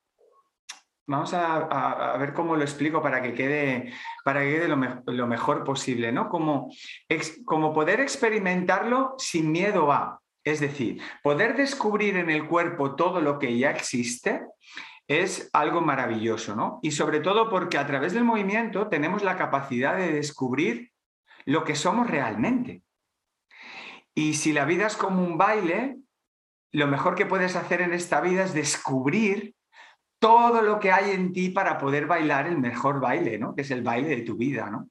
[1.07, 3.93] Vamos a, ver cómo lo explico para que quede,
[4.25, 6.31] para que quede lo, mejor posible, ¿no?
[6.31, 6.71] Como,
[7.45, 10.21] como poder experimentarlo sin miedo a.
[10.43, 14.43] Es decir, poder descubrir en el cuerpo todo lo que ya existe
[15.07, 16.81] es algo maravilloso, ¿no?
[16.83, 20.93] Y sobre todo porque a través del movimiento tenemos la capacidad de descubrir
[21.45, 22.83] lo que somos realmente.
[24.14, 25.99] Y si la vida es como un baile,
[26.73, 29.55] lo mejor que puedes hacer en esta vida es descubrir
[30.25, 33.55] todo lo que hay en ti para poder bailar el mejor baile, ¿no?
[33.55, 34.89] Que es el baile de tu vida, ¿no?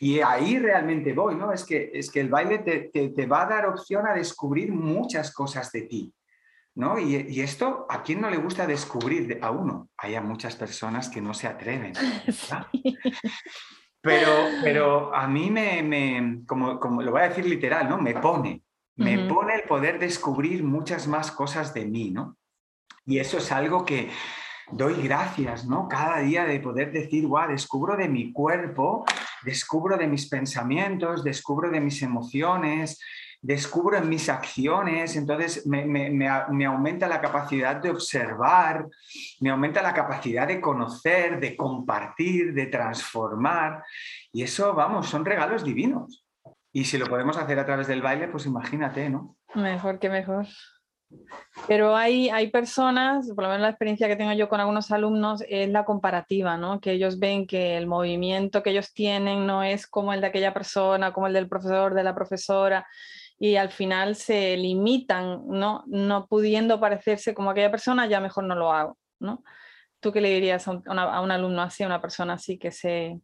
[0.00, 1.52] Y ahí realmente voy, ¿no?
[1.52, 5.70] Es que, es que el baile te, va a dar opción a descubrir muchas cosas
[5.70, 6.12] de ti,
[6.74, 6.98] ¿no?
[6.98, 9.88] Y, esto, ¿a quién no le gusta descubrir a uno?
[9.96, 11.92] Hay a muchas personas que no se atreven.
[14.02, 14.32] Pero,
[14.64, 17.98] pero a mí me, como, como, lo voy a decir literal, ¿no?
[17.98, 18.62] Me pone,
[18.96, 22.38] me pone el poder descubrir muchas más cosas de mí, ¿no?
[23.04, 24.08] Y eso es algo que,
[24.72, 25.88] doy gracias, ¿no?
[25.88, 29.04] Cada día de poder decir, guau, descubro de mi cuerpo,
[29.42, 32.98] descubro de mis pensamientos, descubro de mis emociones,
[33.42, 38.86] descubro en mis acciones, entonces me, aumenta la capacidad de observar,
[39.40, 43.82] me aumenta la capacidad de conocer, de compartir, de transformar.
[44.32, 46.24] Y eso, vamos, son regalos divinos.
[46.72, 49.36] Y si lo podemos hacer a través del baile, pues imagínate, ¿no?
[49.54, 50.46] Mejor que mejor.
[51.66, 55.42] Pero hay, hay personas, por lo menos la experiencia que tengo yo con algunos alumnos
[55.48, 56.80] es la comparativa, ¿no?
[56.80, 60.54] Que ellos ven que el movimiento que ellos tienen no es como el de aquella
[60.54, 62.86] persona, como el del profesor, de la profesora,
[63.38, 65.84] y al final se limitan, ¿no?
[65.86, 69.42] No pudiendo parecerse como aquella persona, ya mejor no lo hago, ¿no?
[70.00, 73.20] ¿Tú qué le dirías a un, alumno así, a una persona así que se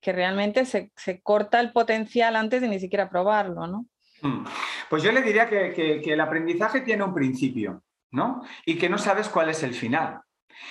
[0.00, 3.86] que realmente se, se corta el potencial antes de ni siquiera probarlo, ¿no?
[4.24, 4.44] Mm.
[4.88, 8.42] Pues yo le diría que, el aprendizaje tiene un principio, ¿no?
[8.64, 10.20] Y que no sabes cuál es el final.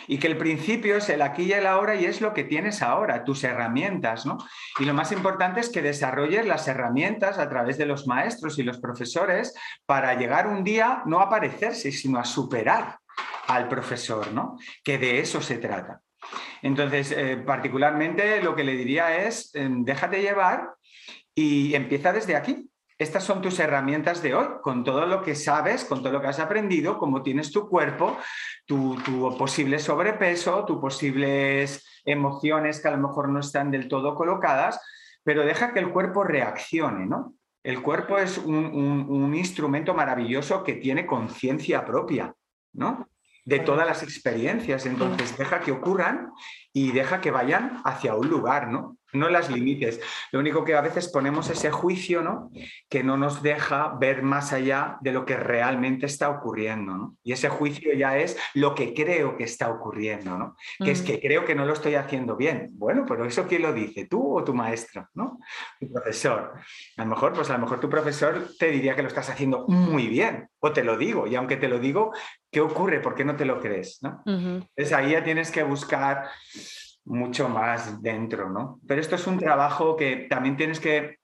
[0.08, 2.82] Y que el principio es el aquí y el ahora y es lo que tienes
[2.82, 4.38] ahora, tus herramientas, ¿no?
[4.80, 8.64] Y lo más importante es que desarrolles las herramientas a través de los maestros y
[8.64, 9.54] los profesores
[9.86, 12.98] para llegar un día no a parecerse, sino a superar
[13.48, 14.58] al profesor, ¿no?
[14.84, 16.02] Que de eso se trata.
[16.62, 20.72] Entonces, eh, particularmente lo que le diría es, eh, déjate llevar
[21.36, 22.70] y empieza desde aquí,
[23.04, 26.28] estas son tus herramientas de hoy, con todo lo que sabes, con todo lo que
[26.28, 28.18] has aprendido, cómo tienes tu cuerpo,
[28.66, 34.16] tu, tu posible sobrepeso, tus posibles emociones que a lo mejor no están del todo
[34.16, 34.80] colocadas,
[35.24, 37.36] pero deja que el cuerpo reaccione, ¿no?
[37.64, 42.36] El cuerpo es un, instrumento maravilloso que tiene conciencia propia,
[42.74, 43.08] ¿no?
[43.46, 44.86] De todas las experiencias.
[44.86, 46.32] Entonces, deja que ocurran
[46.74, 48.98] y deja que vayan hacia un lugar, ¿no?
[49.14, 50.02] no las limites.
[50.32, 52.52] Lo único que a veces ponemos ese juicio, ¿no?
[52.90, 57.18] Que no nos deja ver más allá de lo que realmente está ocurriendo, ¿no?
[57.24, 60.58] Y ese juicio ya es lo que creo que está ocurriendo, ¿no?
[60.80, 62.70] Que es que creo que no lo estoy haciendo bien.
[62.74, 65.40] Bueno, pero eso quién lo dice, tú o tu maestro, ¿no?
[65.80, 66.54] Tu profesor.
[66.98, 69.66] A lo mejor, pues a lo mejor tu profesor te diría que lo estás haciendo
[69.68, 72.12] muy bien, o te lo digo, y aunque te lo digo,
[72.52, 73.00] ¿qué ocurre?
[73.00, 74.00] ¿Por qué no te lo crees?
[74.02, 74.22] ¿no?
[74.26, 76.30] Entonces ahí ya tienes que buscar
[77.06, 78.80] mucho más dentro, ¿no?
[78.88, 81.18] Pero esto es un trabajo que también tienes que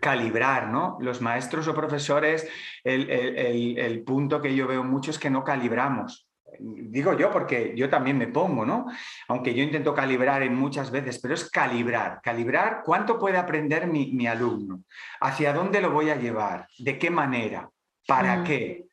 [0.00, 0.98] calibrar, ¿no?
[1.00, 2.48] Los maestros o profesores,
[2.84, 6.28] el, punto que yo veo mucho es que no calibramos.
[6.58, 8.86] Digo yo porque yo también me pongo, ¿no?
[9.28, 14.12] Aunque yo intento calibrar en muchas veces, pero es calibrar, calibrar cuánto puede aprender mi,
[14.12, 14.82] mi alumno,
[15.20, 17.68] hacia dónde lo voy a llevar, de qué manera,
[18.06, 18.44] para mm.
[18.44, 18.86] qué,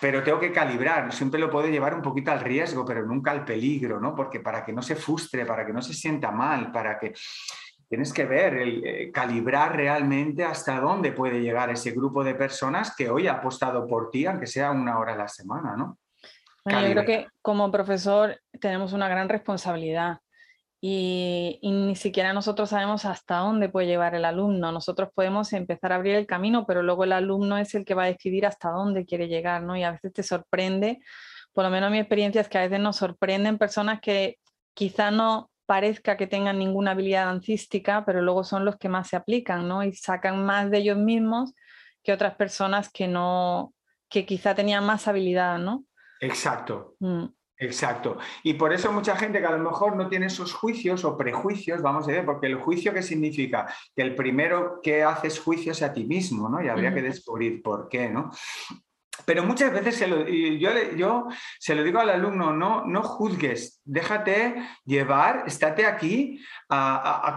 [0.00, 3.44] pero tengo que calibrar, siempre lo puedo llevar un poquito al riesgo, pero nunca al
[3.44, 4.14] peligro, ¿no?
[4.14, 7.14] Porque para que no se frustre, para que no se sienta mal, para que
[7.88, 12.94] tienes que ver, el, eh, calibrar realmente hasta dónde puede llegar ese grupo de personas
[12.94, 15.98] que hoy ha apostado por ti, aunque sea una hora a la semana, ¿no?
[16.64, 20.18] Bueno, yo creo que como profesor tenemos una gran responsabilidad
[20.80, 24.70] y, ni siquiera nosotros sabemos hasta dónde puede llevar el alumno.
[24.70, 28.04] Nosotros podemos empezar a abrir el camino, pero luego el alumno es el que va
[28.04, 29.76] a decidir hasta dónde quiere llegar, ¿no?
[29.76, 31.00] Y a veces te sorprende,
[31.52, 34.38] por lo menos mi experiencia es que a veces nos sorprenden personas que
[34.74, 39.16] quizá no parezca que tengan ninguna habilidad dancística, pero luego son los que más se
[39.16, 39.82] aplican, ¿no?
[39.82, 41.52] Y sacan más de ellos mismos
[42.02, 43.74] que otras personas que no,
[44.08, 45.84] que quizá tenían más habilidad, ¿no?
[46.20, 46.94] Exacto.
[47.00, 47.26] Mm.
[47.60, 48.18] Exacto.
[48.44, 51.82] Y por eso mucha gente que a lo mejor no tiene esos juicios o prejuicios,
[51.82, 53.74] vamos a ver, porque el juicio qué significa?
[53.96, 56.62] Que el primero que haces juicio es a ti mismo, ¿no?
[56.62, 58.30] Y habría que descubrir por qué, ¿no?
[59.24, 61.26] Pero muchas veces se lo, yo, yo,
[61.58, 66.40] se lo digo al alumno, no, no juzgues, déjate llevar, estate aquí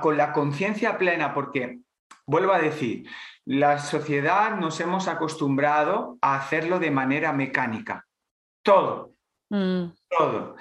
[0.01, 1.79] con la conciencia plena, porque,
[2.27, 3.09] vuelvo a decir,
[3.45, 8.05] la sociedad nos hemos acostumbrado a hacerlo de manera mecánica.
[8.63, 9.15] Todo,
[9.51, 9.93] Mm.
[10.17, 10.55] Todo.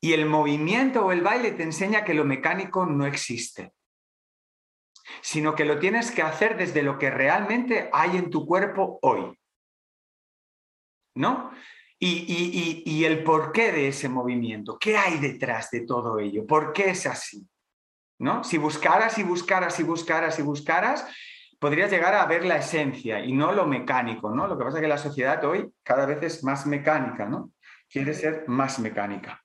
[0.00, 3.74] Y el movimiento o el baile te enseña que lo mecánico no existe,
[5.20, 9.38] sino que lo tienes que hacer desde lo que realmente hay en tu cuerpo hoy.
[11.14, 11.50] ¿No?
[11.98, 16.90] Y, y, el porqué de ese movimiento, qué hay detrás de todo ello, por qué
[16.90, 17.46] es así.
[18.18, 18.42] ¿No?
[18.42, 21.06] Si buscaras y buscaras y buscaras y buscaras,
[21.60, 24.48] podrías llegar a ver la esencia y no lo mecánico, ¿no?
[24.48, 27.52] Lo que pasa es que la sociedad hoy cada vez es más mecánica, ¿no?
[27.92, 29.44] Quiere ser más mecánica.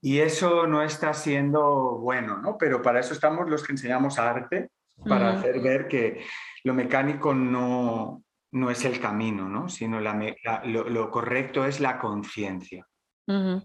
[0.00, 2.58] Y eso no está siendo bueno, ¿no?
[2.58, 4.70] Pero para eso estamos los que enseñamos arte,
[5.08, 6.24] para hacer ver que
[6.64, 9.68] lo mecánico no, no es el camino, ¿no?
[9.68, 12.86] Sino lo, correcto es la conciencia.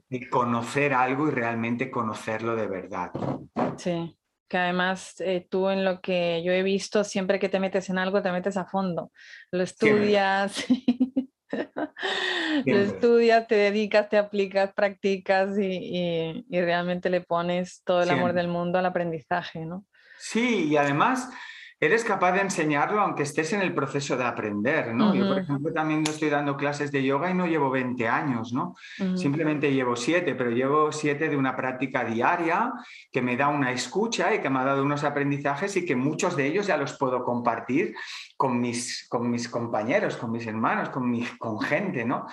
[0.09, 3.11] Y conocer algo y realmente conocerlo de verdad.
[3.75, 7.89] Sí, que además eh, tú en lo que yo he visto, siempre que te metes
[7.89, 9.11] en algo, te metes a fondo.
[9.51, 10.65] Lo estudias.
[10.69, 10.75] Lo
[12.65, 18.47] estudias, te dedicas, te aplicas, practicas y, y, realmente le pones todo el amor del
[18.47, 19.85] mundo al aprendizaje, ¿no?
[20.19, 21.29] Sí, y además
[21.79, 25.13] eres capaz de enseñarlo aunque estés en el proceso de aprender, ¿no?
[25.13, 28.75] Yo, por ejemplo, también estoy dando clases de yoga y no llevo 20 años, ¿no?
[29.15, 32.73] Simplemente llevo 7, pero llevo 7 de una práctica diaria
[33.11, 36.35] que me da una escucha y que me ha dado unos aprendizajes y que muchos
[36.35, 37.93] de ellos ya los puedo compartir
[38.37, 42.27] con mis, con mis compañeros, con mis hermanos, con, mi, con gente, ¿no?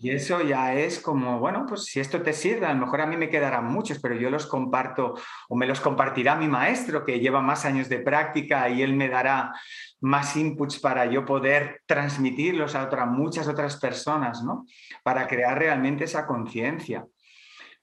[0.00, 3.06] Y eso ya es como, bueno, pues si esto te sirve, a lo mejor a
[3.06, 5.14] mí me quedarán muchos, pero yo los comparto
[5.48, 9.08] o me los compartirá mi maestro que lleva más años de práctica y él me
[9.08, 9.52] dará
[10.00, 14.64] más inputs para yo poder transmitirlos a otras, muchas otras personas, ¿no?
[15.02, 17.04] Para crear realmente esa conciencia,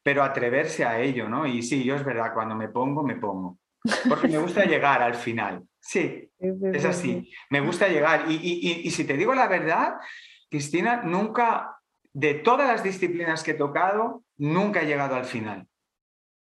[0.02, 1.46] pero atreverse a ello, ¿no?
[1.46, 3.58] Y sí, yo es verdad, cuando me pongo, me pongo.
[4.08, 5.62] Porque me gusta llegar al final.
[5.86, 6.32] Sí,
[6.74, 7.32] es así.
[7.52, 8.26] Me gusta llegar.
[8.28, 9.94] Y, y, y si te digo la verdad,
[10.50, 11.78] Cristina, nunca
[12.12, 15.68] de todas las disciplinas que he tocado, nunca he llegado al final.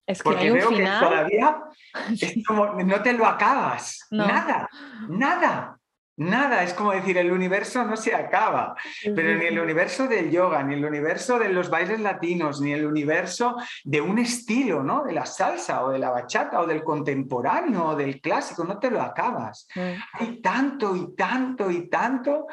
[0.07, 1.65] Es que Porque veo que todavía
[2.85, 4.07] no te lo acabas.
[4.13, 4.69] Nada,
[5.09, 5.81] nada.
[6.17, 10.63] Nada, es como decir, el universo no se acaba, pero ni el universo del yoga,
[10.63, 15.03] ni el universo de los bailes latinos, ni el universo de un estilo, ¿no?
[15.03, 18.93] De la salsa o de la bachata o del contemporáneo o del clásico, no te
[18.93, 19.67] lo acabas.
[20.13, 22.47] Hay tanto y tanto y tanto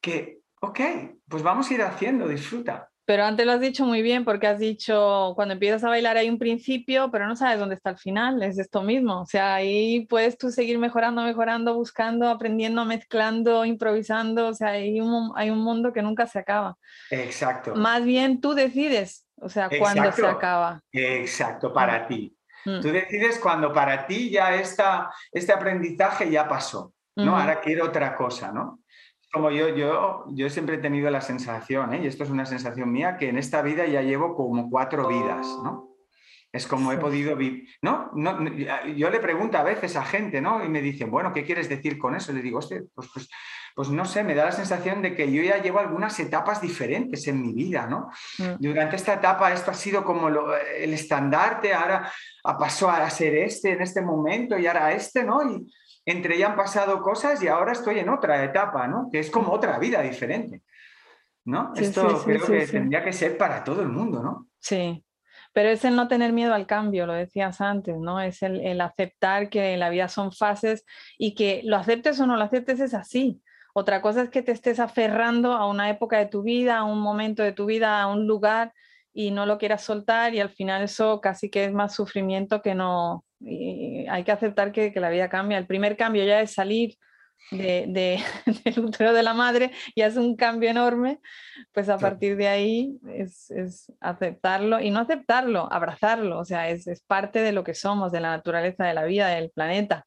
[0.00, 0.80] que, ok,
[1.28, 2.88] pues vamos a ir haciendo, disfruta.
[3.06, 6.30] Pero antes lo has dicho muy bien porque has dicho, cuando empiezas a bailar hay
[6.30, 9.20] un principio, pero no sabes dónde está el final, es esto mismo.
[9.20, 14.48] O sea, ahí puedes tú seguir mejorando, mejorando, buscando, aprendiendo, mezclando, improvisando.
[14.48, 16.76] O sea, hay un, hay un mundo que nunca se acaba.
[17.10, 17.74] Exacto.
[17.74, 20.80] Más bien tú decides, o sea, cuándo se acaba.
[20.90, 22.08] Exacto, para mm.
[22.08, 22.36] ti.
[22.64, 22.80] Mm.
[22.80, 27.36] Tú decides cuando para ti ya está, este aprendizaje ya pasó, ¿no?
[27.36, 28.80] Ahora quiero otra cosa, ¿no?
[29.34, 32.02] Como yo, yo, yo siempre he tenido la sensación, ¿eh?
[32.04, 35.46] y esto es una sensación mía, que en esta vida ya llevo como cuatro vidas,
[35.62, 35.90] ¿no?
[36.52, 38.12] Es como he podido vivir, ¿no?
[38.14, 38.38] ¿no?
[38.96, 40.64] Yo le pregunto a veces a gente, ¿no?
[40.64, 42.32] Y me dicen, bueno, ¿qué quieres decir con eso?
[42.32, 42.60] Le digo,
[42.94, 43.28] pues, pues,
[43.74, 47.26] pues no sé, me da la sensación de que yo ya llevo algunas etapas diferentes
[47.26, 48.08] en mi vida, ¿no?
[48.38, 48.60] Mm.
[48.60, 52.08] Durante esta etapa esto ha sido como el estandarte, ahora
[52.56, 55.42] pasó a ser este en este momento y ahora este, ¿no?
[55.42, 55.66] Y,
[56.06, 59.08] entre ya han pasado cosas y ahora estoy en otra etapa, ¿no?
[59.10, 60.62] Que es como otra vida diferente,
[61.44, 61.72] ¿no?
[61.74, 64.48] Esto creo que tendría que ser para todo el mundo, ¿no?
[64.58, 65.04] Sí,
[65.52, 68.20] pero es el no tener miedo al cambio, lo decías antes, ¿no?
[68.20, 70.84] Es el, el aceptar que la vida son fases
[71.16, 73.40] y que lo aceptes o no lo aceptes es así.
[73.72, 77.00] Otra cosa es que te estés aferrando a una época de tu vida, a un
[77.00, 78.72] momento de tu vida, a un lugar
[79.12, 82.74] y no lo quieras soltar y al final eso casi que es más sufrimiento que
[82.74, 83.24] no,
[84.08, 85.58] hay que aceptar que, la vida cambia.
[85.58, 86.96] El primer cambio ya es salir
[87.50, 88.22] de,
[88.64, 91.20] del útero de la madre, ya es un cambio enorme,
[91.72, 93.52] pues a partir de ahí es,
[94.00, 98.30] aceptarlo y no aceptarlo, abrazarlo, o sea, es, parte de lo que somos, de la
[98.30, 100.06] naturaleza de la vida, del planeta.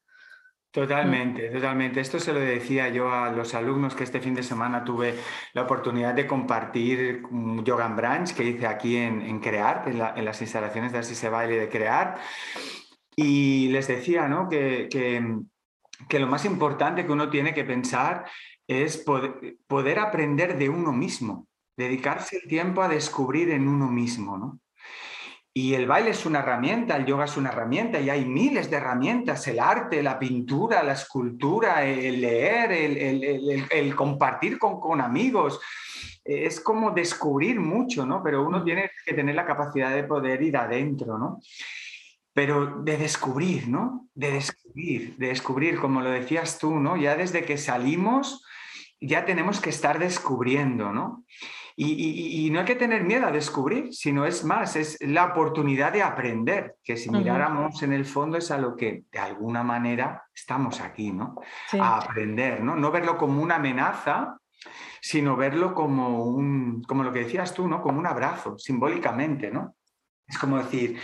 [0.70, 2.02] Totalmente, totalmente.
[2.02, 5.16] Esto se lo decía yo a los alumnos que este fin de semana tuve
[5.54, 7.24] la oportunidad de compartir
[7.64, 11.30] Yoga Branch que hice aquí en, en Crear, en, en, las instalaciones de Así se
[11.30, 12.20] baile de Crear.
[13.20, 14.48] Y les decía ¿no?
[14.48, 18.26] que, que, lo más importante que uno tiene que pensar
[18.68, 24.38] es poder, aprender de uno mismo, dedicarse el tiempo a descubrir en uno mismo.
[24.38, 24.60] ¿no?
[25.52, 28.78] Y el baile es una herramienta, el yoga es una herramienta y hay miles de
[28.78, 35.60] herramientas, el arte, la pintura, la escultura, el leer, el, el, compartir con, con, amigos.
[36.24, 38.22] Es como descubrir mucho, ¿no?
[38.22, 41.40] Pero uno tiene que tener la capacidad de poder ir adentro, ¿no?
[42.38, 44.10] Pero de descubrir, ¿no?
[44.14, 46.96] De descubrir, de descubrir, como lo decías tú, ¿no?
[46.96, 48.46] Ya desde que salimos,
[49.02, 51.26] ya tenemos que estar descubriendo, ¿no?
[51.76, 56.04] Y, no hay que tener miedo a descubrir, sino es más, es la oportunidad de
[56.04, 60.80] aprender, que si miráramos en el fondo es a lo que de alguna manera estamos
[60.80, 61.42] aquí, ¿no?
[61.80, 62.76] A aprender, ¿no?
[62.76, 64.38] No verlo como una amenaza,
[65.02, 67.82] sino verlo como un, como lo que decías tú, ¿no?
[67.82, 69.76] Como un abrazo, simbólicamente, ¿no?
[70.28, 71.00] Es como decir,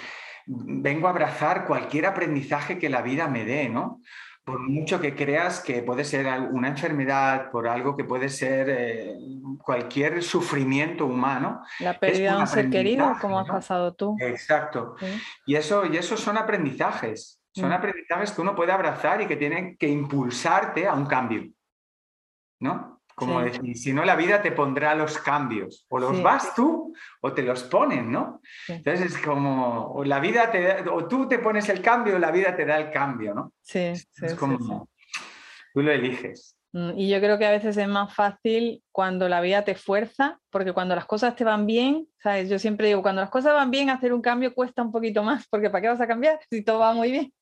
[0.45, 4.01] vengo a abrazar cualquier aprendizaje que la vida me dé, ¿no?
[4.43, 9.15] Por mucho que creas que puede ser una enfermedad, por algo que puede ser eh,
[9.63, 11.61] cualquier sufrimiento humano.
[11.79, 14.17] La pérdida de un ser querido, como has pasado tú.
[14.19, 14.97] Exacto.
[15.45, 17.39] Y, eso, y eso son aprendizajes.
[17.53, 17.73] Son mm.
[17.73, 21.49] aprendizajes que uno puede abrazar y que tienen que impulsarte a un cambio.
[22.59, 22.92] ¿No?
[23.15, 25.85] Como decir, si no, la vida te pondrá los cambios.
[25.89, 28.41] O los vas tú o te los ponen, ¿no?
[28.67, 32.31] Entonces es como, o la vida te o tú te pones el cambio o la
[32.31, 33.53] vida te da el cambio, ¿no?
[33.61, 34.89] Sí, es como,
[35.73, 36.57] tú lo eliges.
[36.73, 40.39] Mm, y yo creo que a veces es más fácil cuando la vida te fuerza,
[40.49, 42.49] porque cuando las cosas te van bien, ¿sabes?
[42.49, 45.47] Yo siempre digo, cuando las cosas van bien, hacer un cambio cuesta un poquito más,
[45.47, 47.33] porque ¿para qué vas a cambiar si todo va muy bien?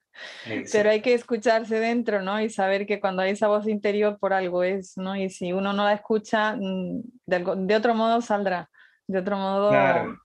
[0.71, 2.41] Pero hay que escucharse dentro, ¿no?
[2.41, 5.15] Y saber que cuando hay esa voz interior por algo es, ¿no?
[5.15, 8.69] Y si uno no la escucha, mm, de, otro modo saldrá.
[9.07, 9.69] De otro modo...
[9.69, 10.19] Claro.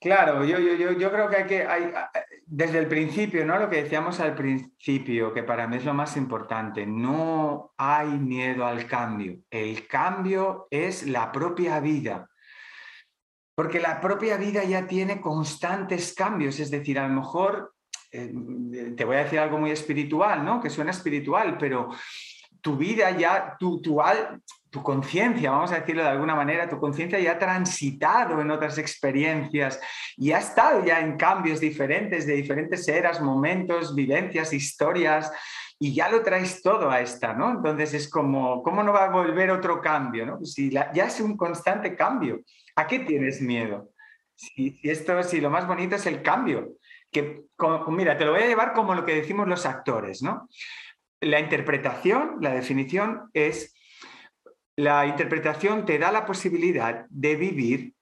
[0.00, 1.92] Claro, yo, yo, yo, creo que hay que, hay,
[2.46, 3.58] desde el principio, ¿no?
[3.58, 8.64] Lo que decíamos al principio, que para mí es lo más importante, no hay miedo
[8.64, 9.40] al cambio.
[9.50, 12.28] El cambio es la propia vida.
[13.56, 17.74] Porque la propia vida ya tiene constantes cambios, es decir, a lo mejor
[18.10, 20.60] eh, te voy a decir algo muy espiritual, ¿no?
[20.60, 21.90] Que suena espiritual, pero
[22.60, 24.00] tu vida ya, tu, tu,
[24.70, 28.78] tu conciencia, vamos a decirlo de alguna manera, tu conciencia ya ha transitado en otras
[28.78, 29.80] experiencias
[30.16, 35.30] y ha estado ya en cambios diferentes, de diferentes eras, momentos, vivencias, historias,
[35.80, 37.52] y ya lo traes todo a esta, ¿no?
[37.52, 40.44] Entonces es como, ¿cómo no va a volver otro cambio, ¿no?
[40.44, 42.40] Si ya es un constante cambio,
[42.74, 43.90] ¿a qué tienes miedo?
[44.34, 46.72] Si, si esto, si lo más bonito es el cambio,
[47.10, 47.44] que,
[47.88, 50.48] mira, te lo voy a llevar como lo que decimos los actores, ¿no?
[51.20, 53.74] la interpretación, la definición es,
[54.76, 57.94] la interpretación te da la posibilidad de vivir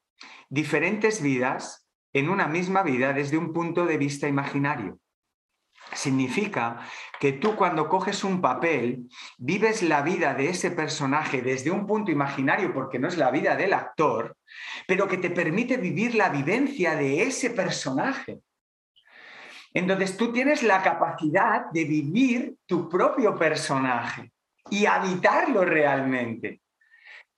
[0.49, 4.99] diferentes vidas en una misma vida desde un punto de vista imaginario.
[5.93, 6.81] Significa
[7.21, 12.11] que tú cuando coges un papel, vives la vida de ese personaje desde un punto
[12.11, 14.37] imaginario, porque no es la vida del actor,
[14.89, 18.41] pero que te permite vivir la vivencia de ese personaje.
[19.77, 24.33] Entonces tú tienes la capacidad de vivir tu propio personaje
[24.71, 26.63] y habitarlo realmente.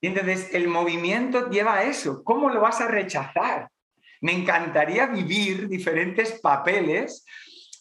[0.01, 2.22] Y entonces el movimiento lleva a eso.
[2.22, 3.68] ¿Cómo lo vas a rechazar?
[4.20, 7.24] Me encantaría vivir diferentes papeles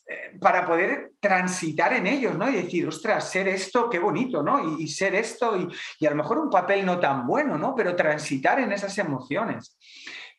[0.09, 2.49] eh, para poder transitar en ellos, ¿no?
[2.49, 4.79] Y decir, ostras, ser esto, qué bonito, ¿no?
[4.79, 5.67] Y, ser esto, y,
[5.99, 7.75] y, a lo mejor un papel no tan bueno, ¿no?
[7.75, 9.77] Pero transitar en esas emociones.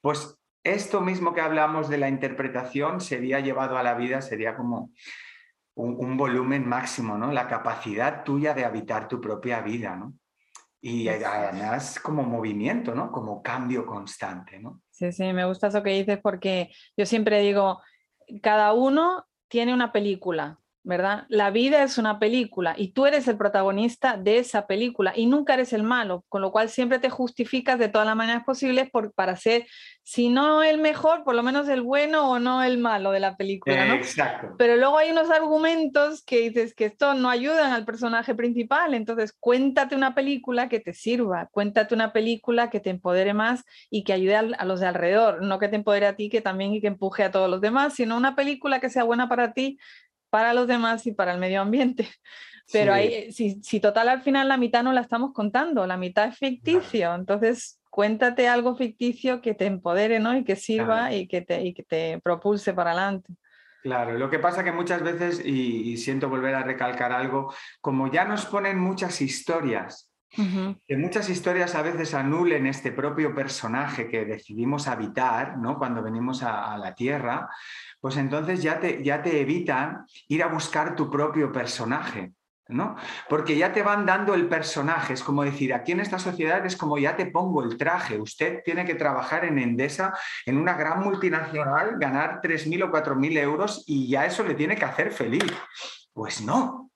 [0.00, 0.36] Pues
[0.72, 4.92] esto mismo que hablamos de la interpretación sería llevado a la vida, sería como
[5.74, 7.32] un, un volumen máximo, ¿no?
[7.32, 10.14] La capacidad tuya de habitar tu propia vida, ¿no?
[10.80, 13.10] Y además como movimiento, ¿no?
[13.10, 14.82] Como cambio constante, ¿no?
[14.90, 17.80] Sí, sí, me gusta eso que dices porque yo siempre digo,
[18.42, 21.26] cada uno tiene una película, ¿verdad?
[21.28, 25.54] La vida es una película y tú eres el protagonista de esa película y nunca
[25.54, 29.12] eres el malo, con lo cual siempre te justificas de todas las maneras posibles por,
[29.12, 29.66] para ser,
[30.02, 33.36] si no el mejor, por lo menos el bueno o no el malo de la
[33.36, 33.94] película, ¿no?
[33.94, 34.54] Exacto.
[34.56, 39.34] Pero luego hay unos argumentos que dices que esto no ayudan al personaje principal, entonces
[39.38, 44.12] cuéntate una película que te sirva, cuéntate una película que te empodere más y que
[44.12, 46.80] ayude a, a los de alrededor, no que te empodere a ti que también y
[46.80, 49.78] que empuje a todos los demás, sino una película que sea buena para ti
[50.30, 52.08] para los demás y para el medio ambiente.
[52.72, 56.28] Pero ahí, si, si, total al final la mitad no la estamos contando, la mitad
[56.28, 60.36] es ficticio, entonces cuéntate algo ficticio que te empodere ¿no?
[60.36, 63.32] y que sirva y, que te, y que te propulse para adelante.
[63.82, 68.24] Claro, lo que pasa que muchas veces, y, siento volver a recalcar algo, como ya
[68.24, 70.07] nos ponen muchas historias,
[70.86, 75.78] que muchas historias a veces anulen este propio personaje que decidimos habitar, ¿no?
[75.78, 77.48] Cuando venimos a, a la Tierra,
[78.00, 82.32] pues entonces ya te, ya te evitan ir a buscar tu propio personaje.
[82.68, 82.96] ¿no?
[83.28, 86.76] Porque ya te van dando el personaje, es como decir, aquí en esta sociedad es
[86.76, 90.12] como ya te pongo el traje, usted tiene que trabajar en Endesa,
[90.44, 94.84] en una gran multinacional, ganar 3.000 o 4.000 euros y ya eso le tiene que
[94.84, 95.50] hacer feliz.
[96.12, 96.90] Pues no.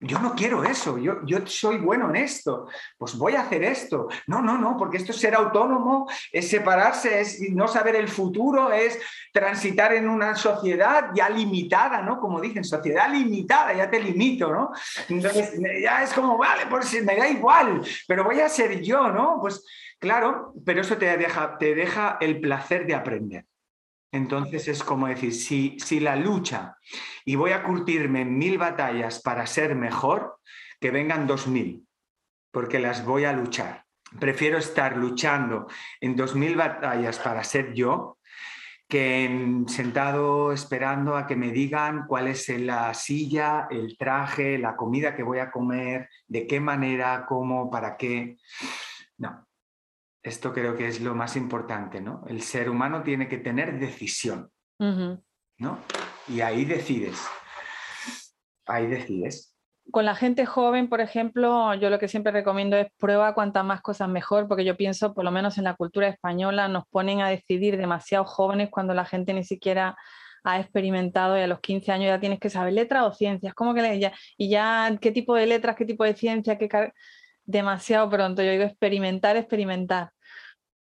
[0.00, 4.06] Yo no quiero eso, yo, yo soy bueno en esto, pues voy a hacer esto.
[4.28, 8.70] No, no, no, porque esto es ser autónomo, es separarse, es no saber el futuro,
[8.72, 8.96] es
[9.32, 12.20] transitar en una sociedad ya limitada, ¿no?
[12.20, 14.70] Como dicen, sociedad limitada, ya te limito, ¿no?
[15.08, 19.38] Entonces ya es como, vale, pues me da igual, pero voy a ser yo, ¿no?
[19.40, 19.64] Pues
[19.98, 23.44] claro, pero eso te deja, te deja el placer de aprender.
[24.12, 26.76] Entonces es como decir, si, si la lucha
[27.24, 30.38] y voy a curtirme mil batallas para ser mejor,
[30.80, 31.86] que vengan dos mil,
[32.50, 33.84] porque las voy a luchar.
[34.18, 35.66] Prefiero estar luchando
[36.00, 38.18] en dos mil batallas para ser yo
[38.88, 45.14] que sentado esperando a que me digan cuál es la silla, el traje, la comida
[45.14, 48.38] que voy a comer, de qué manera, cómo, para qué.
[50.22, 52.24] Esto creo que es lo más importante, ¿no?
[52.28, 55.78] El ser humano tiene que tener decisión, ¿no?
[56.28, 57.18] Y ahí decides.
[58.66, 59.54] Ahí decides.
[59.90, 63.80] Con la gente joven, por ejemplo, yo lo que siempre recomiendo es prueba cuantas más
[63.80, 67.30] cosas mejor, porque yo pienso, por lo menos en la cultura española, nos ponen a
[67.30, 69.96] decidir demasiado jóvenes cuando la gente ni siquiera
[70.44, 73.74] ha experimentado y a los 15 años ya tienes que saber letras o ciencias, ¿cómo
[73.74, 76.68] que le, ya, y ya qué tipo de letras, qué tipo de ciencia, qué
[77.48, 78.42] demasiado pronto.
[78.42, 80.12] Yo digo experimentar, experimentar.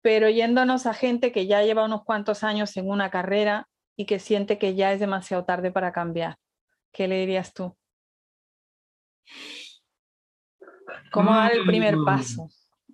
[0.02, 4.20] Pero yéndonos a gente que ya lleva unos cuantos años en una carrera y que
[4.20, 6.38] siente que ya es demasiado tarde para cambiar.
[6.92, 7.78] ¿Qué le dirías tú?
[11.12, 12.50] ¿Cómo dar el primer Mm, paso?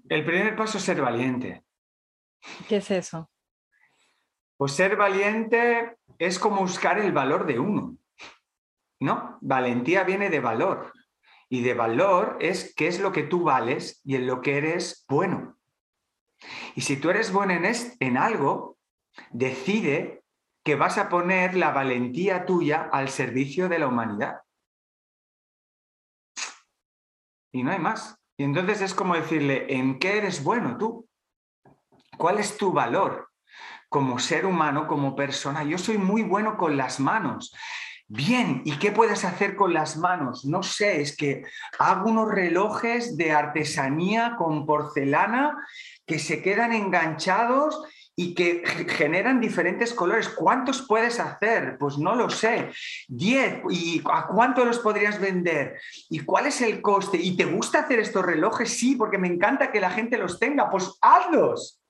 [0.10, 1.64] El primer paso es ser valiente.
[2.68, 3.30] ¿Qué es eso?
[4.58, 7.98] Pues ser valiente es como buscar el valor de uno,
[9.00, 9.38] ¿no?
[9.42, 10.92] Valentía viene de valor
[11.52, 15.06] y de valor es qué es lo que tú vales y en lo que eres
[15.10, 15.58] bueno.
[16.76, 18.78] Y si tú eres bueno en, es- en algo,
[19.32, 20.24] decide
[20.64, 24.38] que vas a poner la valentía tuya al servicio de la humanidad.
[27.52, 28.16] Y no hay más.
[28.38, 31.10] Y entonces es como decirle, ¿en qué eres bueno tú?
[32.18, 33.30] ¿Cuál es tu valor
[33.90, 35.66] como ser humano, como persona?
[35.66, 37.54] Yo soy muy bueno con las manos.
[38.14, 40.44] Bien, ¿y qué puedes hacer con las manos?
[40.44, 41.44] No sé, es que
[41.80, 45.58] hago unos relojes de artesanía con porcelana
[46.06, 47.82] que se quedan enganchados
[48.14, 50.28] y que generan diferentes colores.
[50.28, 51.78] ¿Cuántos puedes hacer?
[51.80, 52.72] Pues no lo sé.
[53.08, 53.62] ¿Diez?
[53.70, 55.80] ¿Y a cuánto los podrías vender?
[56.10, 57.18] ¿Y cuál es el coste?
[57.18, 58.78] ¿Y te gusta hacer estos relojes?
[58.78, 60.70] Sí, porque me encanta que la gente los tenga.
[60.70, 61.81] Pues hazlos.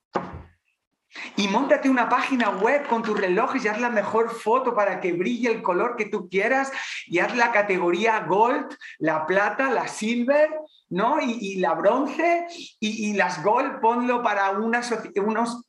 [1.36, 5.14] Y montate una página web con tus relojes y haz la mejor foto para que
[5.14, 6.72] brille el color que tú quieras
[7.06, 10.50] y haz la categoría gold, la plata, la silver,
[10.90, 11.20] ¿no?
[11.22, 12.46] Y, la bronce
[12.80, 15.64] y, las gold ponlo para unas, unos,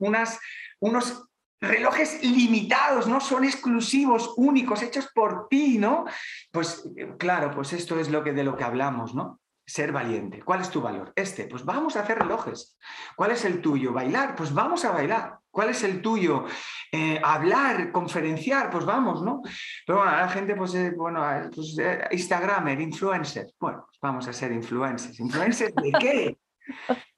[0.80, 1.24] unos
[1.60, 6.04] relojes limitados, no son exclusivos, únicos, hechos por ti, ¿no?
[6.50, 6.88] Pues
[7.18, 9.41] claro, pues esto es lo que, de lo que hablamos, ¿no?
[9.72, 10.42] Ser valiente.
[10.42, 11.12] ¿Cuál es tu valor?
[11.16, 12.76] Este, pues vamos a hacer relojes.
[13.16, 13.94] ¿Cuál es el tuyo?
[13.94, 15.38] Bailar, pues vamos a bailar.
[15.50, 16.44] ¿Cuál es el tuyo?
[16.90, 19.40] Eh, hablar, conferenciar, pues vamos, ¿no?
[19.86, 21.76] Pero bueno, la gente, pues, eh, bueno, eh, pues,
[22.10, 23.46] Instagramer, influencer.
[23.58, 25.18] Bueno, pues vamos a ser influencers.
[25.18, 26.38] ¿Influencers de qué?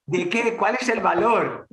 [0.06, 0.56] ¿De qué?
[0.56, 1.66] ¿Cuál es el valor?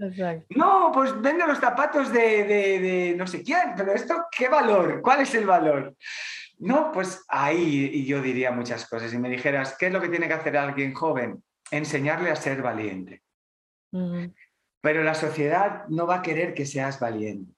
[0.55, 5.01] No, pues vende los zapatos de, de no sé quién, pero esto, ¿qué valor?
[5.03, 5.95] ¿Cuál es el valor?
[6.61, 9.09] No, pues ahí yo diría muchas cosas.
[9.09, 11.43] Si me dijeras, ¿qué es lo que tiene que hacer alguien joven?
[11.71, 13.23] Enseñarle a ser valiente.
[14.79, 17.51] Pero la sociedad no va a querer que seas valiente.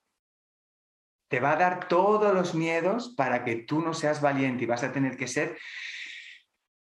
[1.28, 4.84] Te va a dar todos los miedos para que tú no seas valiente y vas
[4.84, 5.58] a tener que ser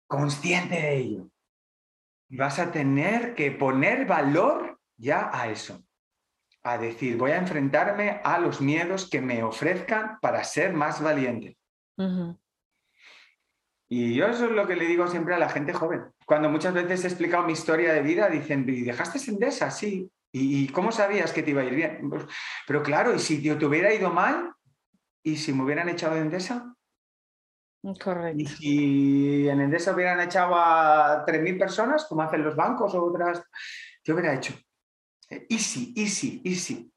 [0.07, 1.29] consciente de ello.
[2.27, 5.85] Y vas a tener que poner valor ya a eso.
[6.63, 11.58] A decir, voy a enfrentarme a los miedos que me ofrezcan para ser más valiente.
[13.91, 16.13] Y yo eso es lo que le digo siempre a la gente joven.
[16.25, 19.71] Cuando muchas veces he explicado mi historia de vida, dicen, ¿y dejaste Endesa?
[19.71, 20.11] Sí.
[20.31, 22.07] ¿Y, cómo sabías que te iba a ir bien?
[22.07, 22.23] Pues,
[22.67, 24.53] pero claro, ¿y si te hubiera ido mal?
[25.23, 26.75] ¿Y si me hubieran echado de Endesa?
[27.81, 28.39] Correcto.
[28.39, 33.41] ¿Y si en Endesa hubieran echado a 3.000 personas, como hacen los bancos o otras?
[34.03, 34.53] ¿Qué hubiera hecho?
[35.49, 36.93] Easy, easy, easy.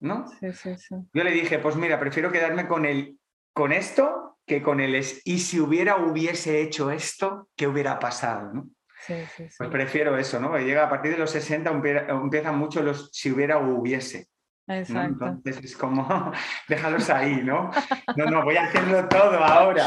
[0.00, 0.26] ¿No?
[0.40, 0.94] Sí, sí, sí.
[1.12, 3.18] Yo le dije, pues mira, prefiero quedarme con, el,
[3.52, 8.52] con esto que con el y si hubiera hubiese hecho esto, ¿qué hubiera pasado?
[8.52, 8.68] ¿no?
[9.06, 9.54] Sí, sí, sí.
[9.56, 10.58] Pues prefiero eso, ¿no?
[10.58, 11.70] Llega a partir de los 60
[12.08, 14.26] empiezan mucho los si hubiera o hubiese.
[14.66, 15.28] Exacto.
[15.28, 16.32] Entonces es como,
[16.68, 17.70] déjalos ahí, ¿no?
[18.16, 19.86] No, no, voy a hacerlo todo ahora.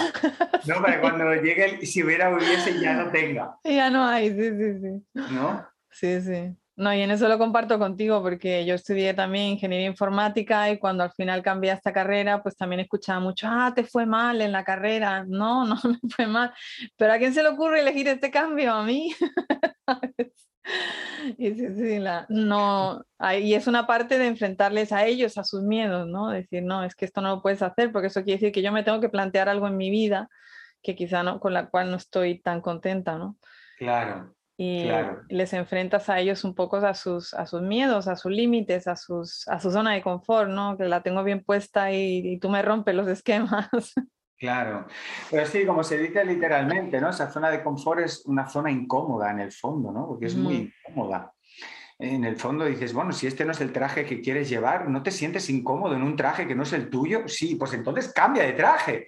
[0.65, 0.81] ¿no?
[0.81, 3.57] Para cuando llegue el si hubiera o hubiese ya no tenga.
[3.65, 5.05] Ya no hay, sí, sí, sí.
[5.33, 5.67] ¿No?
[5.91, 6.55] Sí, sí.
[6.75, 11.03] No, y en eso lo comparto contigo porque yo estudié también ingeniería informática y cuando
[11.03, 14.51] al final cambié a esta carrera, pues también escuchaba mucho, ah, te fue mal en
[14.51, 15.23] la carrera.
[15.27, 16.51] No, no me fue mal.
[16.97, 18.73] Pero ¿a quién se le ocurre elegir este cambio?
[18.73, 19.13] A mí.
[21.37, 23.05] y, sí, sí, la, no,
[23.39, 26.29] y es una parte de enfrentarles a ellos, a sus miedos, ¿no?
[26.29, 28.71] Decir, no, es que esto no lo puedes hacer porque eso quiere decir que yo
[28.71, 30.27] me tengo que plantear algo en mi vida
[30.81, 33.37] que quizá no, con la cual no estoy tan contenta, ¿no?
[33.77, 34.87] Claro y
[35.29, 38.95] les enfrentas a ellos un poco a sus, a sus miedos, a sus límites, a,
[38.95, 40.77] sus, a su zona de confort, ¿no?
[40.77, 43.69] Que la tengo bien puesta y, tú me rompes los esquemas.
[44.37, 44.87] Claro,
[45.31, 47.09] pero sí, como se dice literalmente, ¿no?
[47.09, 50.05] Esa zona de confort es una zona incómoda en el fondo, ¿no?
[50.07, 51.33] Porque es muy incómoda.
[51.97, 55.01] En el fondo dices, bueno, si este no es el traje que quieres llevar, ¿no
[55.01, 57.27] te sientes incómodo en un traje que no es el tuyo?
[57.27, 59.05] Sí, pues entonces cambia de traje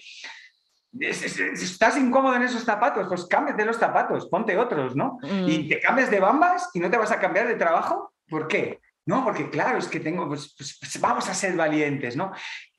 [0.99, 5.17] estás incómodo en esos zapatos, pues cámbiate los zapatos, ponte otros, ¿no?
[5.23, 5.69] Y mm.
[5.69, 8.79] te cambias de bambas y no te vas a cambiar de trabajo, ¿por qué?
[9.05, 12.31] No, porque claro, es que tengo, pues, pues, pues, vamos a ser valientes, ¿no?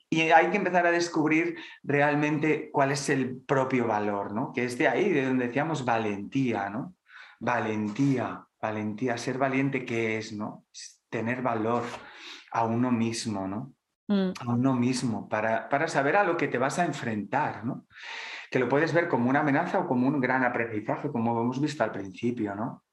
[0.09, 4.53] Y hay que empezar a descubrir realmente cuál es el propio valor, ¿no?
[4.53, 6.95] Que es de ahí, de donde decíamos valentía, ¿no?
[7.39, 10.65] Valentía, valentía, ser valiente, ¿qué es, no?
[11.09, 11.85] tener valor
[12.53, 13.73] a uno mismo, ¿no?
[14.09, 14.31] Mm.
[14.39, 17.87] a uno mismo, para, para, saber a lo que te vas a enfrentar, ¿no?
[18.51, 21.83] Que lo puedes ver como una amenaza o como un gran aprendizaje, como hemos visto
[21.83, 22.85] al principio, ¿no?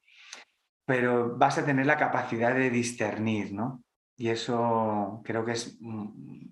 [0.85, 3.83] Pero vas a tener la capacidad de discernir, ¿no?
[4.17, 5.77] Y eso creo que es...
[5.79, 6.47] Mm,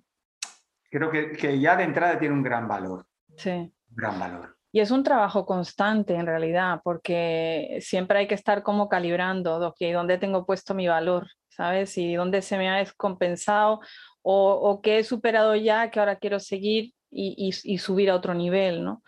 [0.92, 3.08] creo que, que ya de entrada tiene un gran valor.
[3.38, 3.50] Sí.
[3.50, 4.58] Un gran valor.
[4.74, 9.78] Y es un trabajo constante en realidad, porque siempre hay que estar como calibrando, ok,
[9.92, 11.28] ¿dónde tengo puesto mi valor?
[11.50, 11.98] ¿Sabes?
[11.98, 13.82] Y dónde se me ha descompensado
[14.22, 18.34] o, o que he superado ya, que ahora quiero seguir y, y, subir a otro
[18.34, 19.04] nivel, ¿no?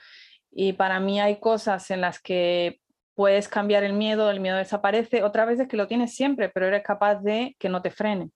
[0.51, 2.80] Y para mí hay cosas en las que
[3.16, 6.68] puedes cambiar el miedo, el miedo desaparece, otra vez es que lo tienes siempre, pero
[6.68, 8.32] eres capaz de que no te frene.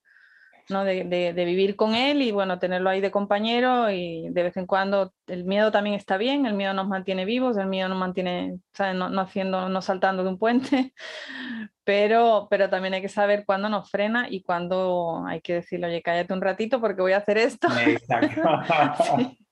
[0.70, 0.84] ¿No?
[0.84, 5.14] De, vivir con él y bueno, tenerlo ahí de compañero y de vez en cuando
[5.28, 8.60] el miedo también está bien, el miedo nos mantiene vivos, el miedo nos mantiene,
[8.96, 10.94] No, haciendo, no saltando de un puente,
[11.84, 16.02] pero, pero también hay que saber cuándo nos frena y cuándo hay que decirle, oye,
[16.02, 17.68] cállate un ratito porque voy a hacer esto.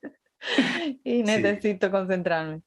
[1.02, 2.60] Y necesito concentrarme.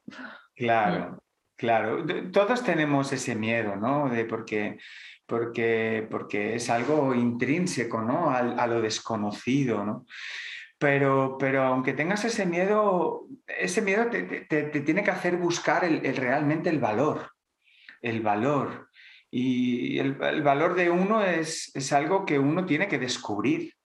[0.56, 1.24] Claro.
[1.56, 2.06] claro.
[2.32, 4.10] Todos tenemos ese miedo, ¿no?
[4.10, 4.78] De porque,
[5.30, 8.32] porque, porque es algo intrínseco, ¿no?
[8.32, 10.05] A, lo desconocido, ¿no?
[10.80, 16.69] Pero, pero aunque tengas ese miedo, ese miedo te, tiene que hacer buscar el, realmente
[16.69, 17.32] el valor,
[18.01, 18.89] el valor.
[19.30, 23.75] Y el, valor de uno es, es, algo que uno tiene que descubrir,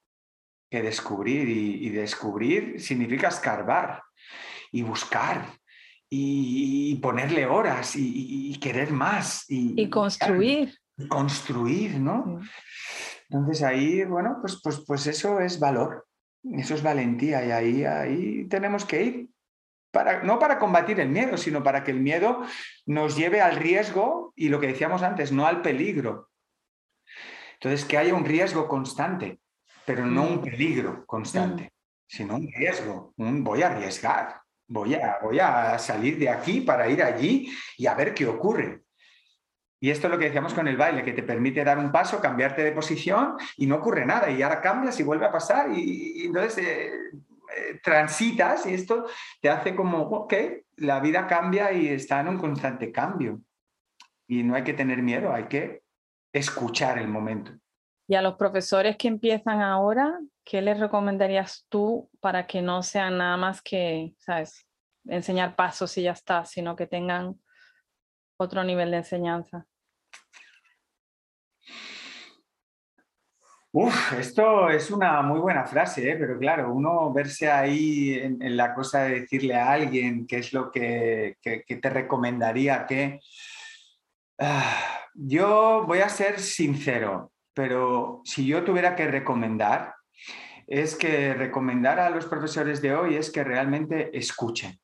[0.71, 1.49] que descubrir.
[1.49, 4.03] Y, descubrir significa escarbar
[4.73, 5.47] y buscar
[6.09, 9.45] y, ponerle horas y, querer más.
[9.49, 10.73] Y, construir.
[11.09, 12.41] Construir, ¿no?
[13.29, 16.07] Entonces ahí, bueno, pues, pues, pues eso es valor,
[16.53, 19.29] eso es valentía y ahí, ahí tenemos que ir.
[19.91, 22.43] Para, no para combatir el miedo, sino para que el miedo
[22.85, 26.31] nos lleve al riesgo y lo que decíamos antes, no al peligro.
[27.55, 29.41] Entonces, que haya un riesgo constante,
[29.87, 30.43] pero no un mm.
[30.43, 31.73] peligro constante,
[32.07, 36.89] sino un riesgo, un voy a arriesgar, voy a, voy a salir de aquí para
[36.89, 38.84] ir allí y a ver qué ocurre.
[39.85, 42.19] Y esto es lo que decíamos con el baile, que te permite dar un paso,
[42.19, 44.31] cambiarte de posición y no ocurre nada.
[44.31, 46.91] Y ahora cambias y vuelve a pasar y, entonces eh,
[47.55, 49.05] eh, transitas y esto
[49.43, 50.33] te hace como, ok,
[50.77, 53.43] la vida cambia y está en un constante cambio.
[54.27, 55.83] Y no hay que tener miedo, hay que
[56.33, 57.53] escuchar el momento.
[58.09, 63.19] Y a los profesores que empiezan ahora, ¿qué les recomendarías tú para que no sean
[63.19, 64.67] nada más que, sabes,
[65.05, 67.39] enseñar pasos y ya está, sino que tengan
[68.39, 69.67] otro nivel de enseñanza?
[73.77, 76.17] Uf, esto es una muy buena frase, ¿eh?
[76.17, 80.71] pero claro, uno verse ahí en, la cosa de decirle a alguien qué es lo
[80.71, 83.19] que, te recomendaría que...
[84.39, 84.81] Ah,
[85.15, 89.95] yo voy a ser sincero, pero si yo tuviera que recomendar,
[90.69, 94.79] es que recomendar a los profesores de hoy es que realmente escuchen.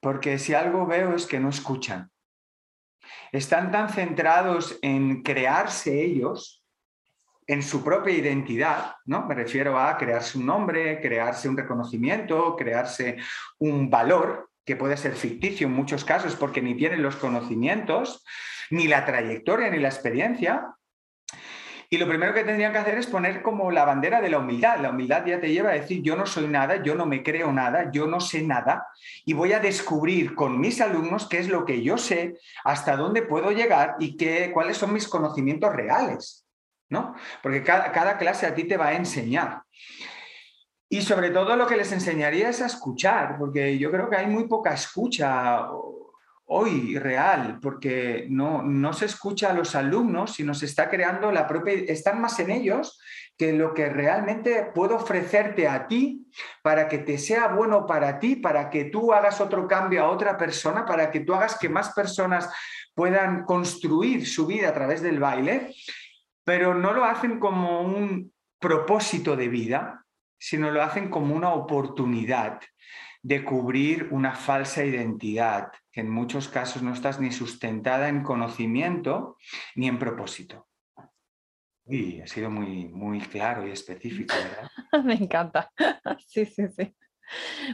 [0.00, 2.08] Porque si algo veo es que no escuchan.
[3.32, 6.62] Están tan centrados en crearse ellos,
[7.46, 9.26] en su propia identidad, ¿no?
[9.26, 13.16] Me refiero a crearse un nombre, crearse un reconocimiento, crearse
[13.58, 18.24] un valor, que puede ser ficticio en muchos casos porque ni tienen los conocimientos,
[18.70, 20.76] ni la trayectoria, ni la experiencia,
[21.92, 24.80] y lo primero que tendrían que hacer es poner como la bandera de la humildad.
[24.80, 27.52] La humildad ya te lleva a decir, yo no soy nada, yo no me creo
[27.52, 28.86] nada, yo no sé nada
[29.26, 33.20] y voy a descubrir con mis alumnos qué es lo que yo sé, hasta dónde
[33.20, 36.46] puedo llegar y qué, cuáles son mis conocimientos reales.
[36.88, 37.14] ¿no?
[37.42, 39.60] Porque cada, cada clase a ti te va a enseñar.
[40.88, 44.28] Y sobre todo lo que les enseñaría es a escuchar, porque yo creo que hay
[44.28, 45.66] muy poca escucha
[46.46, 51.46] hoy real, porque no, no se escucha a los alumnos, sino se está creando la
[51.46, 53.00] propia, están más en ellos
[53.38, 56.26] que lo que realmente puedo ofrecerte a ti
[56.62, 60.36] para que te sea bueno para ti, para que tú hagas otro cambio a otra
[60.36, 62.50] persona, para que tú hagas que más personas
[62.94, 65.74] puedan construir su vida a través del baile,
[66.44, 70.04] pero no lo hacen como un propósito de vida,
[70.38, 72.60] sino lo hacen como una oportunidad
[73.22, 79.36] de cubrir una falsa identidad, que en muchos casos no estás ni sustentada en conocimiento
[79.76, 80.66] ni en propósito.
[81.86, 84.70] Y ha sido muy, muy claro y específico, ¿verdad?
[85.04, 85.70] Me encanta.
[86.26, 86.94] Sí, sí, sí.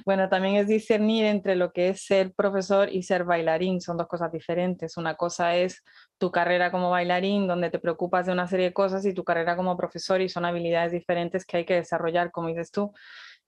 [0.05, 3.81] Bueno, también es discernir entre lo que es ser profesor y ser bailarín.
[3.81, 4.97] Son dos cosas diferentes.
[4.97, 5.83] Una cosa es
[6.19, 9.57] tu carrera como bailarín, donde te preocupas de una serie de cosas, y tu carrera
[9.57, 12.93] como profesor, y son habilidades diferentes que hay que desarrollar, como dices tú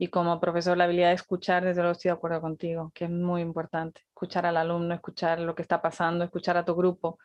[0.02, 3.10] y como profesor la habilidad de escuchar, desde luego estoy de acuerdo contigo, que es
[3.10, 4.00] muy importante.
[4.08, 7.18] Escuchar al alumno, escuchar lo que está pasando, escuchar a tu grupo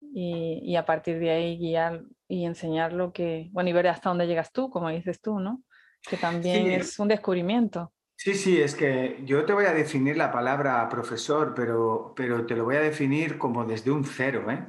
[0.00, 4.28] y, a partir de ahí guiar y enseñar lo que, bueno, y ver hasta dónde
[4.28, 5.64] llegas tú, como dices tú, ¿no?
[6.08, 7.92] Que también es un descubrimiento.
[8.14, 12.54] Sí, sí, es que yo te voy a definir la palabra profesor, pero, pero te
[12.54, 14.64] lo voy a definir como desde un cero, ¿eh?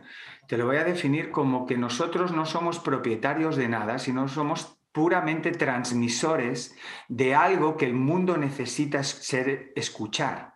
[0.47, 4.74] Te lo voy a definir como que nosotros no somos propietarios de nada, sino somos
[4.95, 6.73] puramente transmisores
[7.09, 10.55] de algo que el mundo necesita ser escuchar.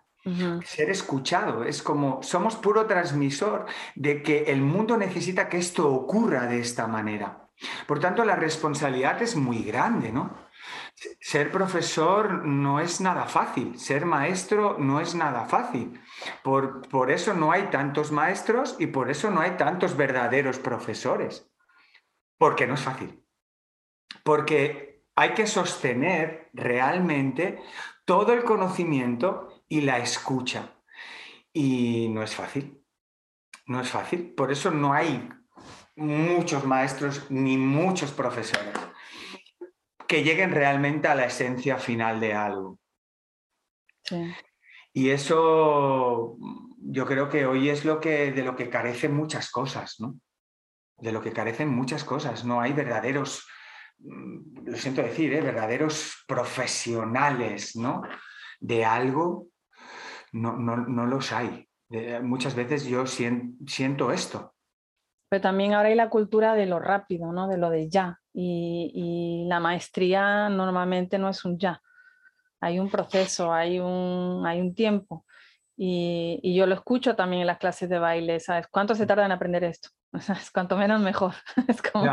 [0.63, 3.65] Ser escuchado, es como somos puro transmisor
[3.95, 7.49] de que el mundo necesita que esto ocurra de esta manera.
[7.85, 10.37] Por tanto, la responsabilidad es muy grande, ¿no?
[11.19, 15.99] Ser profesor no es nada fácil, ser maestro no es nada fácil.
[16.43, 21.49] Por, por eso no hay tantos maestros y por eso no hay tantos verdaderos profesores,
[22.37, 23.19] porque no es fácil
[24.30, 27.59] porque hay que sostener realmente
[28.05, 30.75] todo el conocimiento y la escucha.
[31.51, 32.80] Y no es fácil,
[33.65, 34.36] no es fácil.
[34.36, 35.27] Por eso no hay
[35.95, 38.75] muchos maestros ni muchos profesores
[40.07, 42.77] que lleguen realmente a la esencia final de algo.
[44.93, 46.38] Y eso
[46.77, 50.19] yo creo que hoy es lo que, de lo que carecen muchas cosas, ¿no?
[50.99, 52.45] De lo que carecen muchas cosas.
[52.45, 53.47] No hay verdaderos,
[53.99, 55.41] lo siento decir, ¿eh?
[55.41, 58.01] verdaderos profesionales, ¿no?
[58.59, 59.47] De algo,
[60.31, 61.67] no, no, los hay.
[62.21, 64.53] muchas veces yo siento esto.
[65.29, 67.47] Pero también ahora hay la cultura de lo rápido, ¿no?
[67.47, 68.19] De lo de ya.
[68.33, 71.81] Y, y la maestría normalmente no es un ya
[72.61, 75.25] hay un proceso, hay un, hay un tiempo.
[75.77, 78.67] Y, y, yo lo escucho también en las clases de baile, ¿sabes?
[78.67, 79.89] ¿Cuánto se tarda en aprender esto?
[80.22, 80.51] ¿Sabes?
[80.51, 81.36] Cuanto menos mejor.
[81.68, 82.05] es como...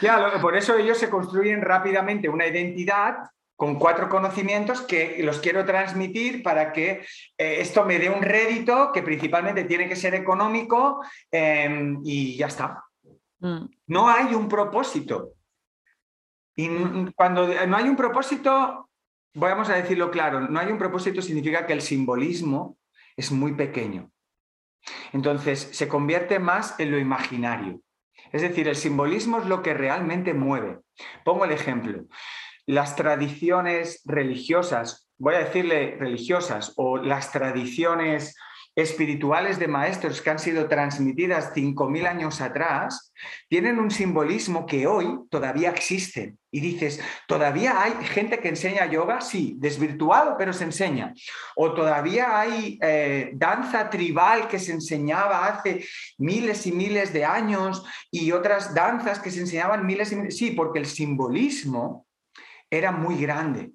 [0.00, 0.40] ya.
[0.40, 3.18] por eso ellos se construyen rápidamente una identidad
[3.56, 7.04] con cuatro conocimientos que los quiero transmitir para que
[7.38, 11.00] eh, esto me dé un rédito que principalmente tiene que ser económico
[11.30, 12.82] em, y ya está.
[13.38, 13.66] Mm.
[13.86, 15.34] No hay un propósito.
[16.56, 16.68] Y
[17.14, 18.90] cuando no hay un propósito,
[19.34, 22.78] vamos a decirlo claro, no hay un propósito significa que el simbolismo
[23.16, 24.11] es muy pequeño.
[25.12, 27.80] Entonces, se convierte más en lo imaginario.
[28.32, 30.78] Es decir, el simbolismo es lo que realmente mueve.
[31.24, 32.04] Pongo el ejemplo.
[32.66, 38.36] Las tradiciones religiosas, voy a decirle religiosas, o las tradiciones
[38.74, 43.12] espirituales de maestros que han sido transmitidas 5.000 años atrás,
[43.48, 46.36] tienen un simbolismo que hoy todavía existe.
[46.50, 49.20] Y dices, ¿todavía hay gente que enseña yoga?
[49.20, 51.14] Sí, desvirtuado, pero se enseña.
[51.56, 55.84] O todavía hay eh, danza tribal que se enseñaba hace
[56.18, 60.36] miles y miles de años y otras danzas que se enseñaban miles y miles.
[60.36, 62.06] Sí, porque el simbolismo
[62.70, 63.70] era muy grande.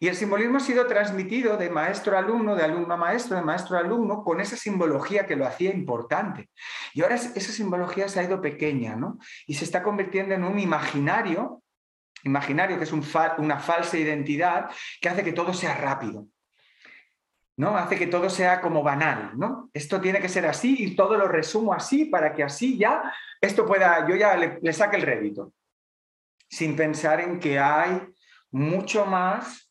[0.00, 3.42] Y el simbolismo ha sido transmitido de maestro a alumno, de alumno a maestro, de
[3.42, 6.50] maestro a alumno, con esa simbología que lo hacía importante.
[6.94, 9.18] Y ahora esa simbología se ha ido pequeña, ¿no?
[9.46, 11.62] Y se está convirtiendo en un imaginario,
[12.22, 14.70] imaginario que es una falsa identidad,
[15.00, 16.28] que hace que todo sea rápido.
[17.58, 17.76] ¿no?
[17.76, 19.68] Hace que todo sea como banal, ¿no?
[19.74, 23.66] Esto tiene que ser así y todo lo resumo así para que así ya esto
[23.66, 25.52] pueda, yo ya le, saque el rédito,
[26.48, 28.00] sin pensar en que hay
[28.52, 29.67] mucho más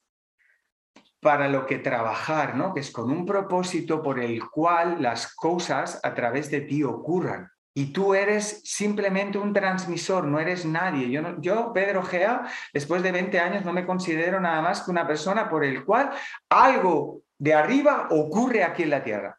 [1.27, 2.73] para lo que trabajar, ¿no?
[2.73, 7.51] que es con un propósito por el cual las cosas a través de ti ocurran.
[7.73, 11.11] Y tú eres simplemente un transmisor, no eres nadie.
[11.11, 15.05] Yo, yo, Pedro Gea, después de 20 años, no me considero nada más que una
[15.05, 16.11] persona por el cual
[16.47, 19.37] algo de arriba ocurre aquí en la Tierra.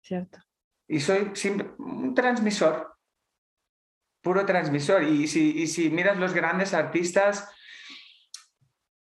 [0.00, 0.38] Cierto.
[0.88, 1.30] Y soy
[1.76, 2.96] un transmisor,
[4.22, 5.02] puro transmisor.
[5.02, 7.50] Y si, y si miras los grandes artistas,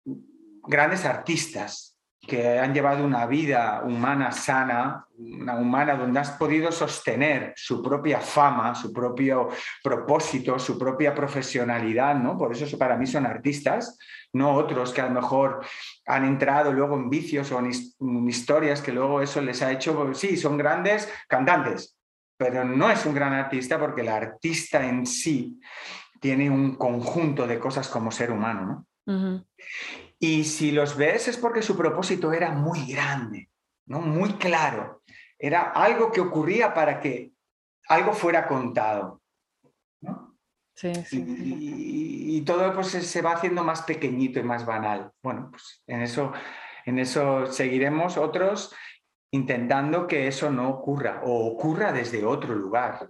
[0.06, 1.93] grandes artistas,
[2.26, 8.22] que han llevado una vida humana sana, una humana donde has podido sostener su propia
[8.22, 9.50] fama, su propio
[9.84, 12.38] propósito, su propia profesionalidad, ¿no?
[12.38, 13.98] Por eso para mí son artistas,
[14.32, 15.66] no otros que a lo mejor
[16.06, 20.38] han entrado luego en vicios o en historias que luego eso les ha hecho, sí,
[20.38, 21.98] son grandes cantantes,
[22.38, 25.60] pero no es un gran artista porque el artista en sí
[26.22, 29.46] tiene un conjunto de cosas como ser humano, ¿no?
[30.24, 33.50] Y si los ves es porque su propósito era muy grande,
[33.88, 34.00] ¿no?
[34.00, 35.02] muy claro.
[35.38, 37.34] Era algo que ocurría para que
[37.90, 39.22] algo fuera contado.
[40.76, 41.26] Sí, sí.
[41.28, 45.12] Y, todo pues, se va haciendo más pequeñito y más banal.
[45.22, 46.32] Bueno, pues en eso,
[46.86, 48.74] en eso seguiremos otros
[49.32, 53.10] intentando que eso no ocurra o ocurra desde otro lugar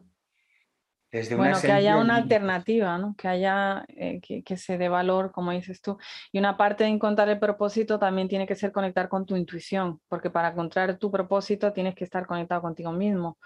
[1.35, 3.15] bueno, que haya una alternativa, ¿no?
[3.15, 5.97] que haya, eh, que, se dé valor, como dices tú.
[6.31, 10.01] Y una parte de encontrar el propósito también tiene que ser conectar con tu intuición,
[10.07, 13.37] porque para encontrar tu propósito tienes que estar conectado contigo mismo,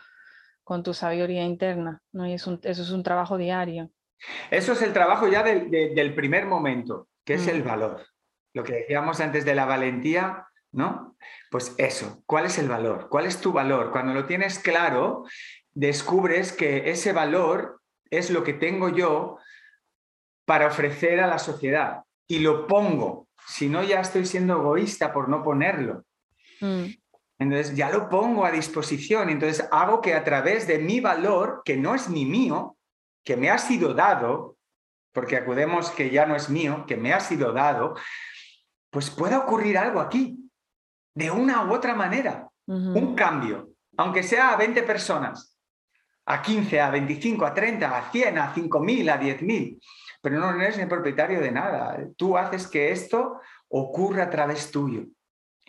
[0.63, 2.25] con tu sabiduría interna, ¿no?
[2.25, 3.89] y es un, eso es un trabajo diario.
[4.49, 8.05] Eso es el trabajo ya del primer momento, que es el valor.
[8.53, 11.15] Lo que decíamos antes de la valentía, ¿no?
[11.51, 13.09] Pues eso, ¿cuál es el valor?
[13.09, 13.91] ¿Cuál es tu valor?
[13.91, 15.25] Cuando lo tienes claro,
[15.77, 19.37] descubres que ese valor es lo que tengo yo
[20.43, 23.27] para ofrecer a la sociedad y lo pongo.
[23.47, 26.03] Si no, ya estoy siendo egoísta por no ponerlo.
[26.61, 26.85] Mm.
[27.39, 29.29] Entonces ya lo pongo a disposición.
[29.29, 32.75] Entonces hago que a través de mi valor, que no es ni mío,
[33.23, 34.57] que me ha sido dado,
[35.13, 37.93] porque acudemos que ya no es mío, que me ha sido dado,
[38.89, 40.39] pues pueda ocurrir algo aquí,
[41.13, 45.46] de una u otra manera, un cambio, aunque sea a 20 personas
[46.29, 49.79] a 15, a 25, a 30, a 100, a 5.000, a 10.000,
[50.21, 51.97] pero no eres el propietario de nada.
[52.17, 55.05] Tú haces que esto ocurra a través tuyo.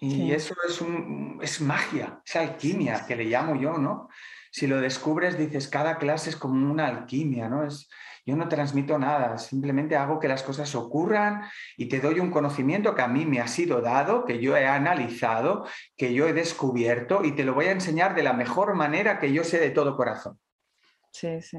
[0.00, 4.08] Y eso es, un, es magia, es alquimia, que le llamo yo, ¿no?
[4.52, 7.64] Si lo descubres, dices, cada clase es como una alquimia, ¿no?
[7.64, 7.88] Es,
[8.24, 11.42] yo no transmito nada, simplemente hago que las cosas ocurran
[11.76, 14.66] y te doy un conocimiento que a mí me ha sido dado, que yo he
[14.66, 19.18] analizado, que yo he descubierto y te lo voy a enseñar de la mejor manera
[19.18, 20.38] que yo sé de todo corazón.
[21.12, 21.58] Sí, sí.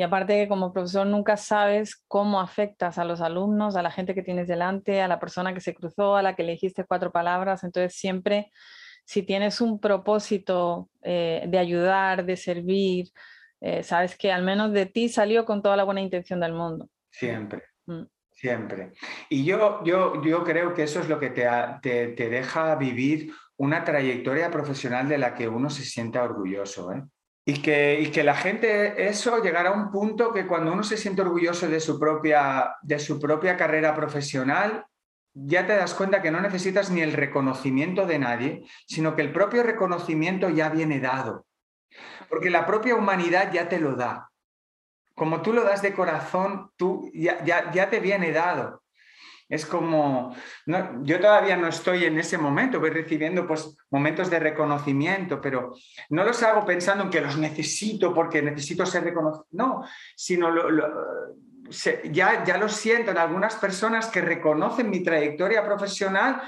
[0.00, 4.14] Y aparte que como profesor nunca sabes cómo afectas a los alumnos, a la gente
[4.14, 7.10] que tienes delante, a la persona que se cruzó, a la que le dijiste cuatro
[7.10, 7.64] palabras.
[7.64, 8.52] Entonces siempre,
[9.04, 13.08] si tienes un propósito eh, de ayudar, de servir,
[13.60, 16.88] eh, sabes que al menos de ti salió con toda la buena intención del mundo.
[17.10, 17.64] Siempre.
[17.86, 18.04] Mm.
[18.30, 18.92] Siempre.
[19.28, 21.44] Y yo, yo, yo creo que eso es lo que te,
[21.82, 26.92] te, te deja vivir una trayectoria profesional de la que uno se sienta orgulloso.
[26.92, 27.02] ¿eh?
[27.48, 31.22] Y que, que la gente, eso llegará a un punto que cuando uno se siente
[31.22, 34.84] orgulloso de su propia, de su propia carrera profesional,
[35.32, 39.32] ya te das cuenta que no necesitas ni el reconocimiento de nadie, sino que el
[39.32, 41.46] propio reconocimiento ya viene dado.
[42.28, 44.28] Porque la propia humanidad ya te lo da.
[45.14, 48.82] Como tú lo das de corazón, tú ya, ya, ya te viene dado.
[49.48, 50.34] Es como,
[51.02, 55.74] yo todavía no estoy en ese momento, voy recibiendo pues, momentos de reconocimiento, pero
[56.10, 59.84] no los hago pensando en que los necesito porque necesito ser reconocido, no,
[60.14, 60.50] sino
[62.12, 66.42] ya, ya lo siento en algunas personas que reconocen mi trayectoria profesional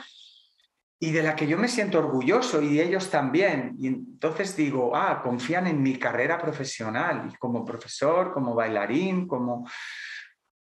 [1.03, 3.75] y de la que yo me siento orgulloso y ellos también.
[3.79, 9.67] Y entonces digo, ah, confían en mi carrera profesional como profesor, como bailarín, como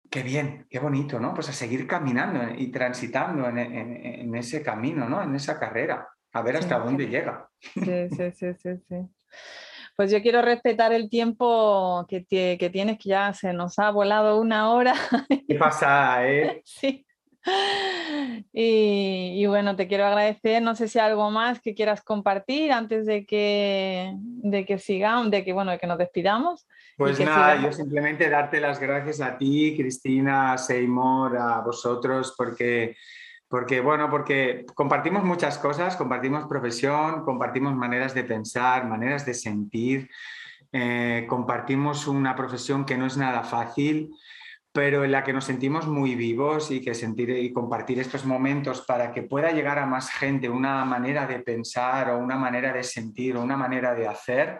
[0.10, 1.34] Qué bien, qué bonito, ¿no?
[1.34, 5.22] Pues a seguir caminando y transitando en, ese camino, ¿no?
[5.22, 7.50] En esa carrera, a ver hasta dónde llega.
[7.84, 8.96] Sí, sí, sí, sí,
[9.96, 14.40] Pues yo quiero respetar el tiempo que, que tienes, que ya se nos ha volado
[14.40, 14.94] una hora.
[15.48, 16.62] ¿Qué pasa, eh?
[16.66, 17.06] Sí.
[18.58, 20.62] Y, bueno, te quiero agradecer.
[20.62, 25.30] No sé si hay algo más que quieras compartir antes de que, de que sigamos,
[25.30, 26.66] de que, bueno, de que nos despidamos.
[26.98, 32.96] Pues nada, yo simplemente darte las gracias a ti, Cristina, Seymour, a vosotros, porque,
[33.50, 40.10] porque, bueno, porque compartimos muchas cosas, compartimos profesión, compartimos maneras de pensar, maneras de sentir,
[40.72, 44.12] eh, compartimos una profesión que no es nada fácil
[44.76, 48.82] pero en la que nos sentimos muy vivos y que sentir y compartir estos momentos
[48.82, 52.84] para que pueda llegar a más gente una manera de pensar o una manera de
[52.84, 54.60] sentir o una manera de hacer,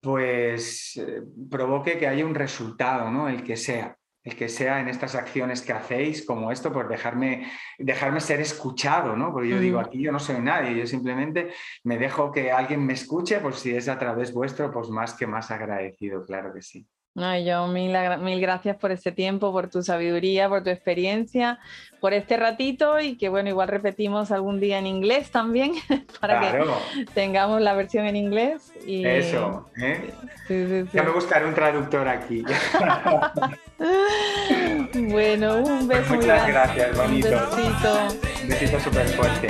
[0.00, 3.28] pues eh, provoque que haya un resultado, ¿no?
[3.28, 7.50] El que sea, el que sea en estas acciones que hacéis, como esto, pues dejarme,
[7.76, 9.32] dejarme ser escuchado, ¿no?
[9.32, 11.50] Porque yo digo, aquí yo no soy nadie, yo simplemente
[11.82, 15.26] me dejo que alguien me escuche, pues si es a través vuestro, pues más que
[15.26, 16.86] más agradecido, claro que sí.
[17.14, 21.58] No, yo mil, mil gracias por este tiempo, por tu sabiduría, por tu experiencia,
[22.00, 25.72] por este ratito y que bueno, igual repetimos algún día en inglés también
[26.20, 26.64] para que
[27.14, 28.72] tengamos la versión en inglés.
[28.86, 29.04] Y...
[29.04, 30.14] Eso, ¿eh?
[30.92, 32.42] Ya me buscaré un traductor aquí.
[34.94, 36.14] bueno, un beso.
[36.14, 37.28] Muchas gracias, bonito.
[37.28, 37.98] Un besito.
[38.42, 39.48] Un besito súper fuerte.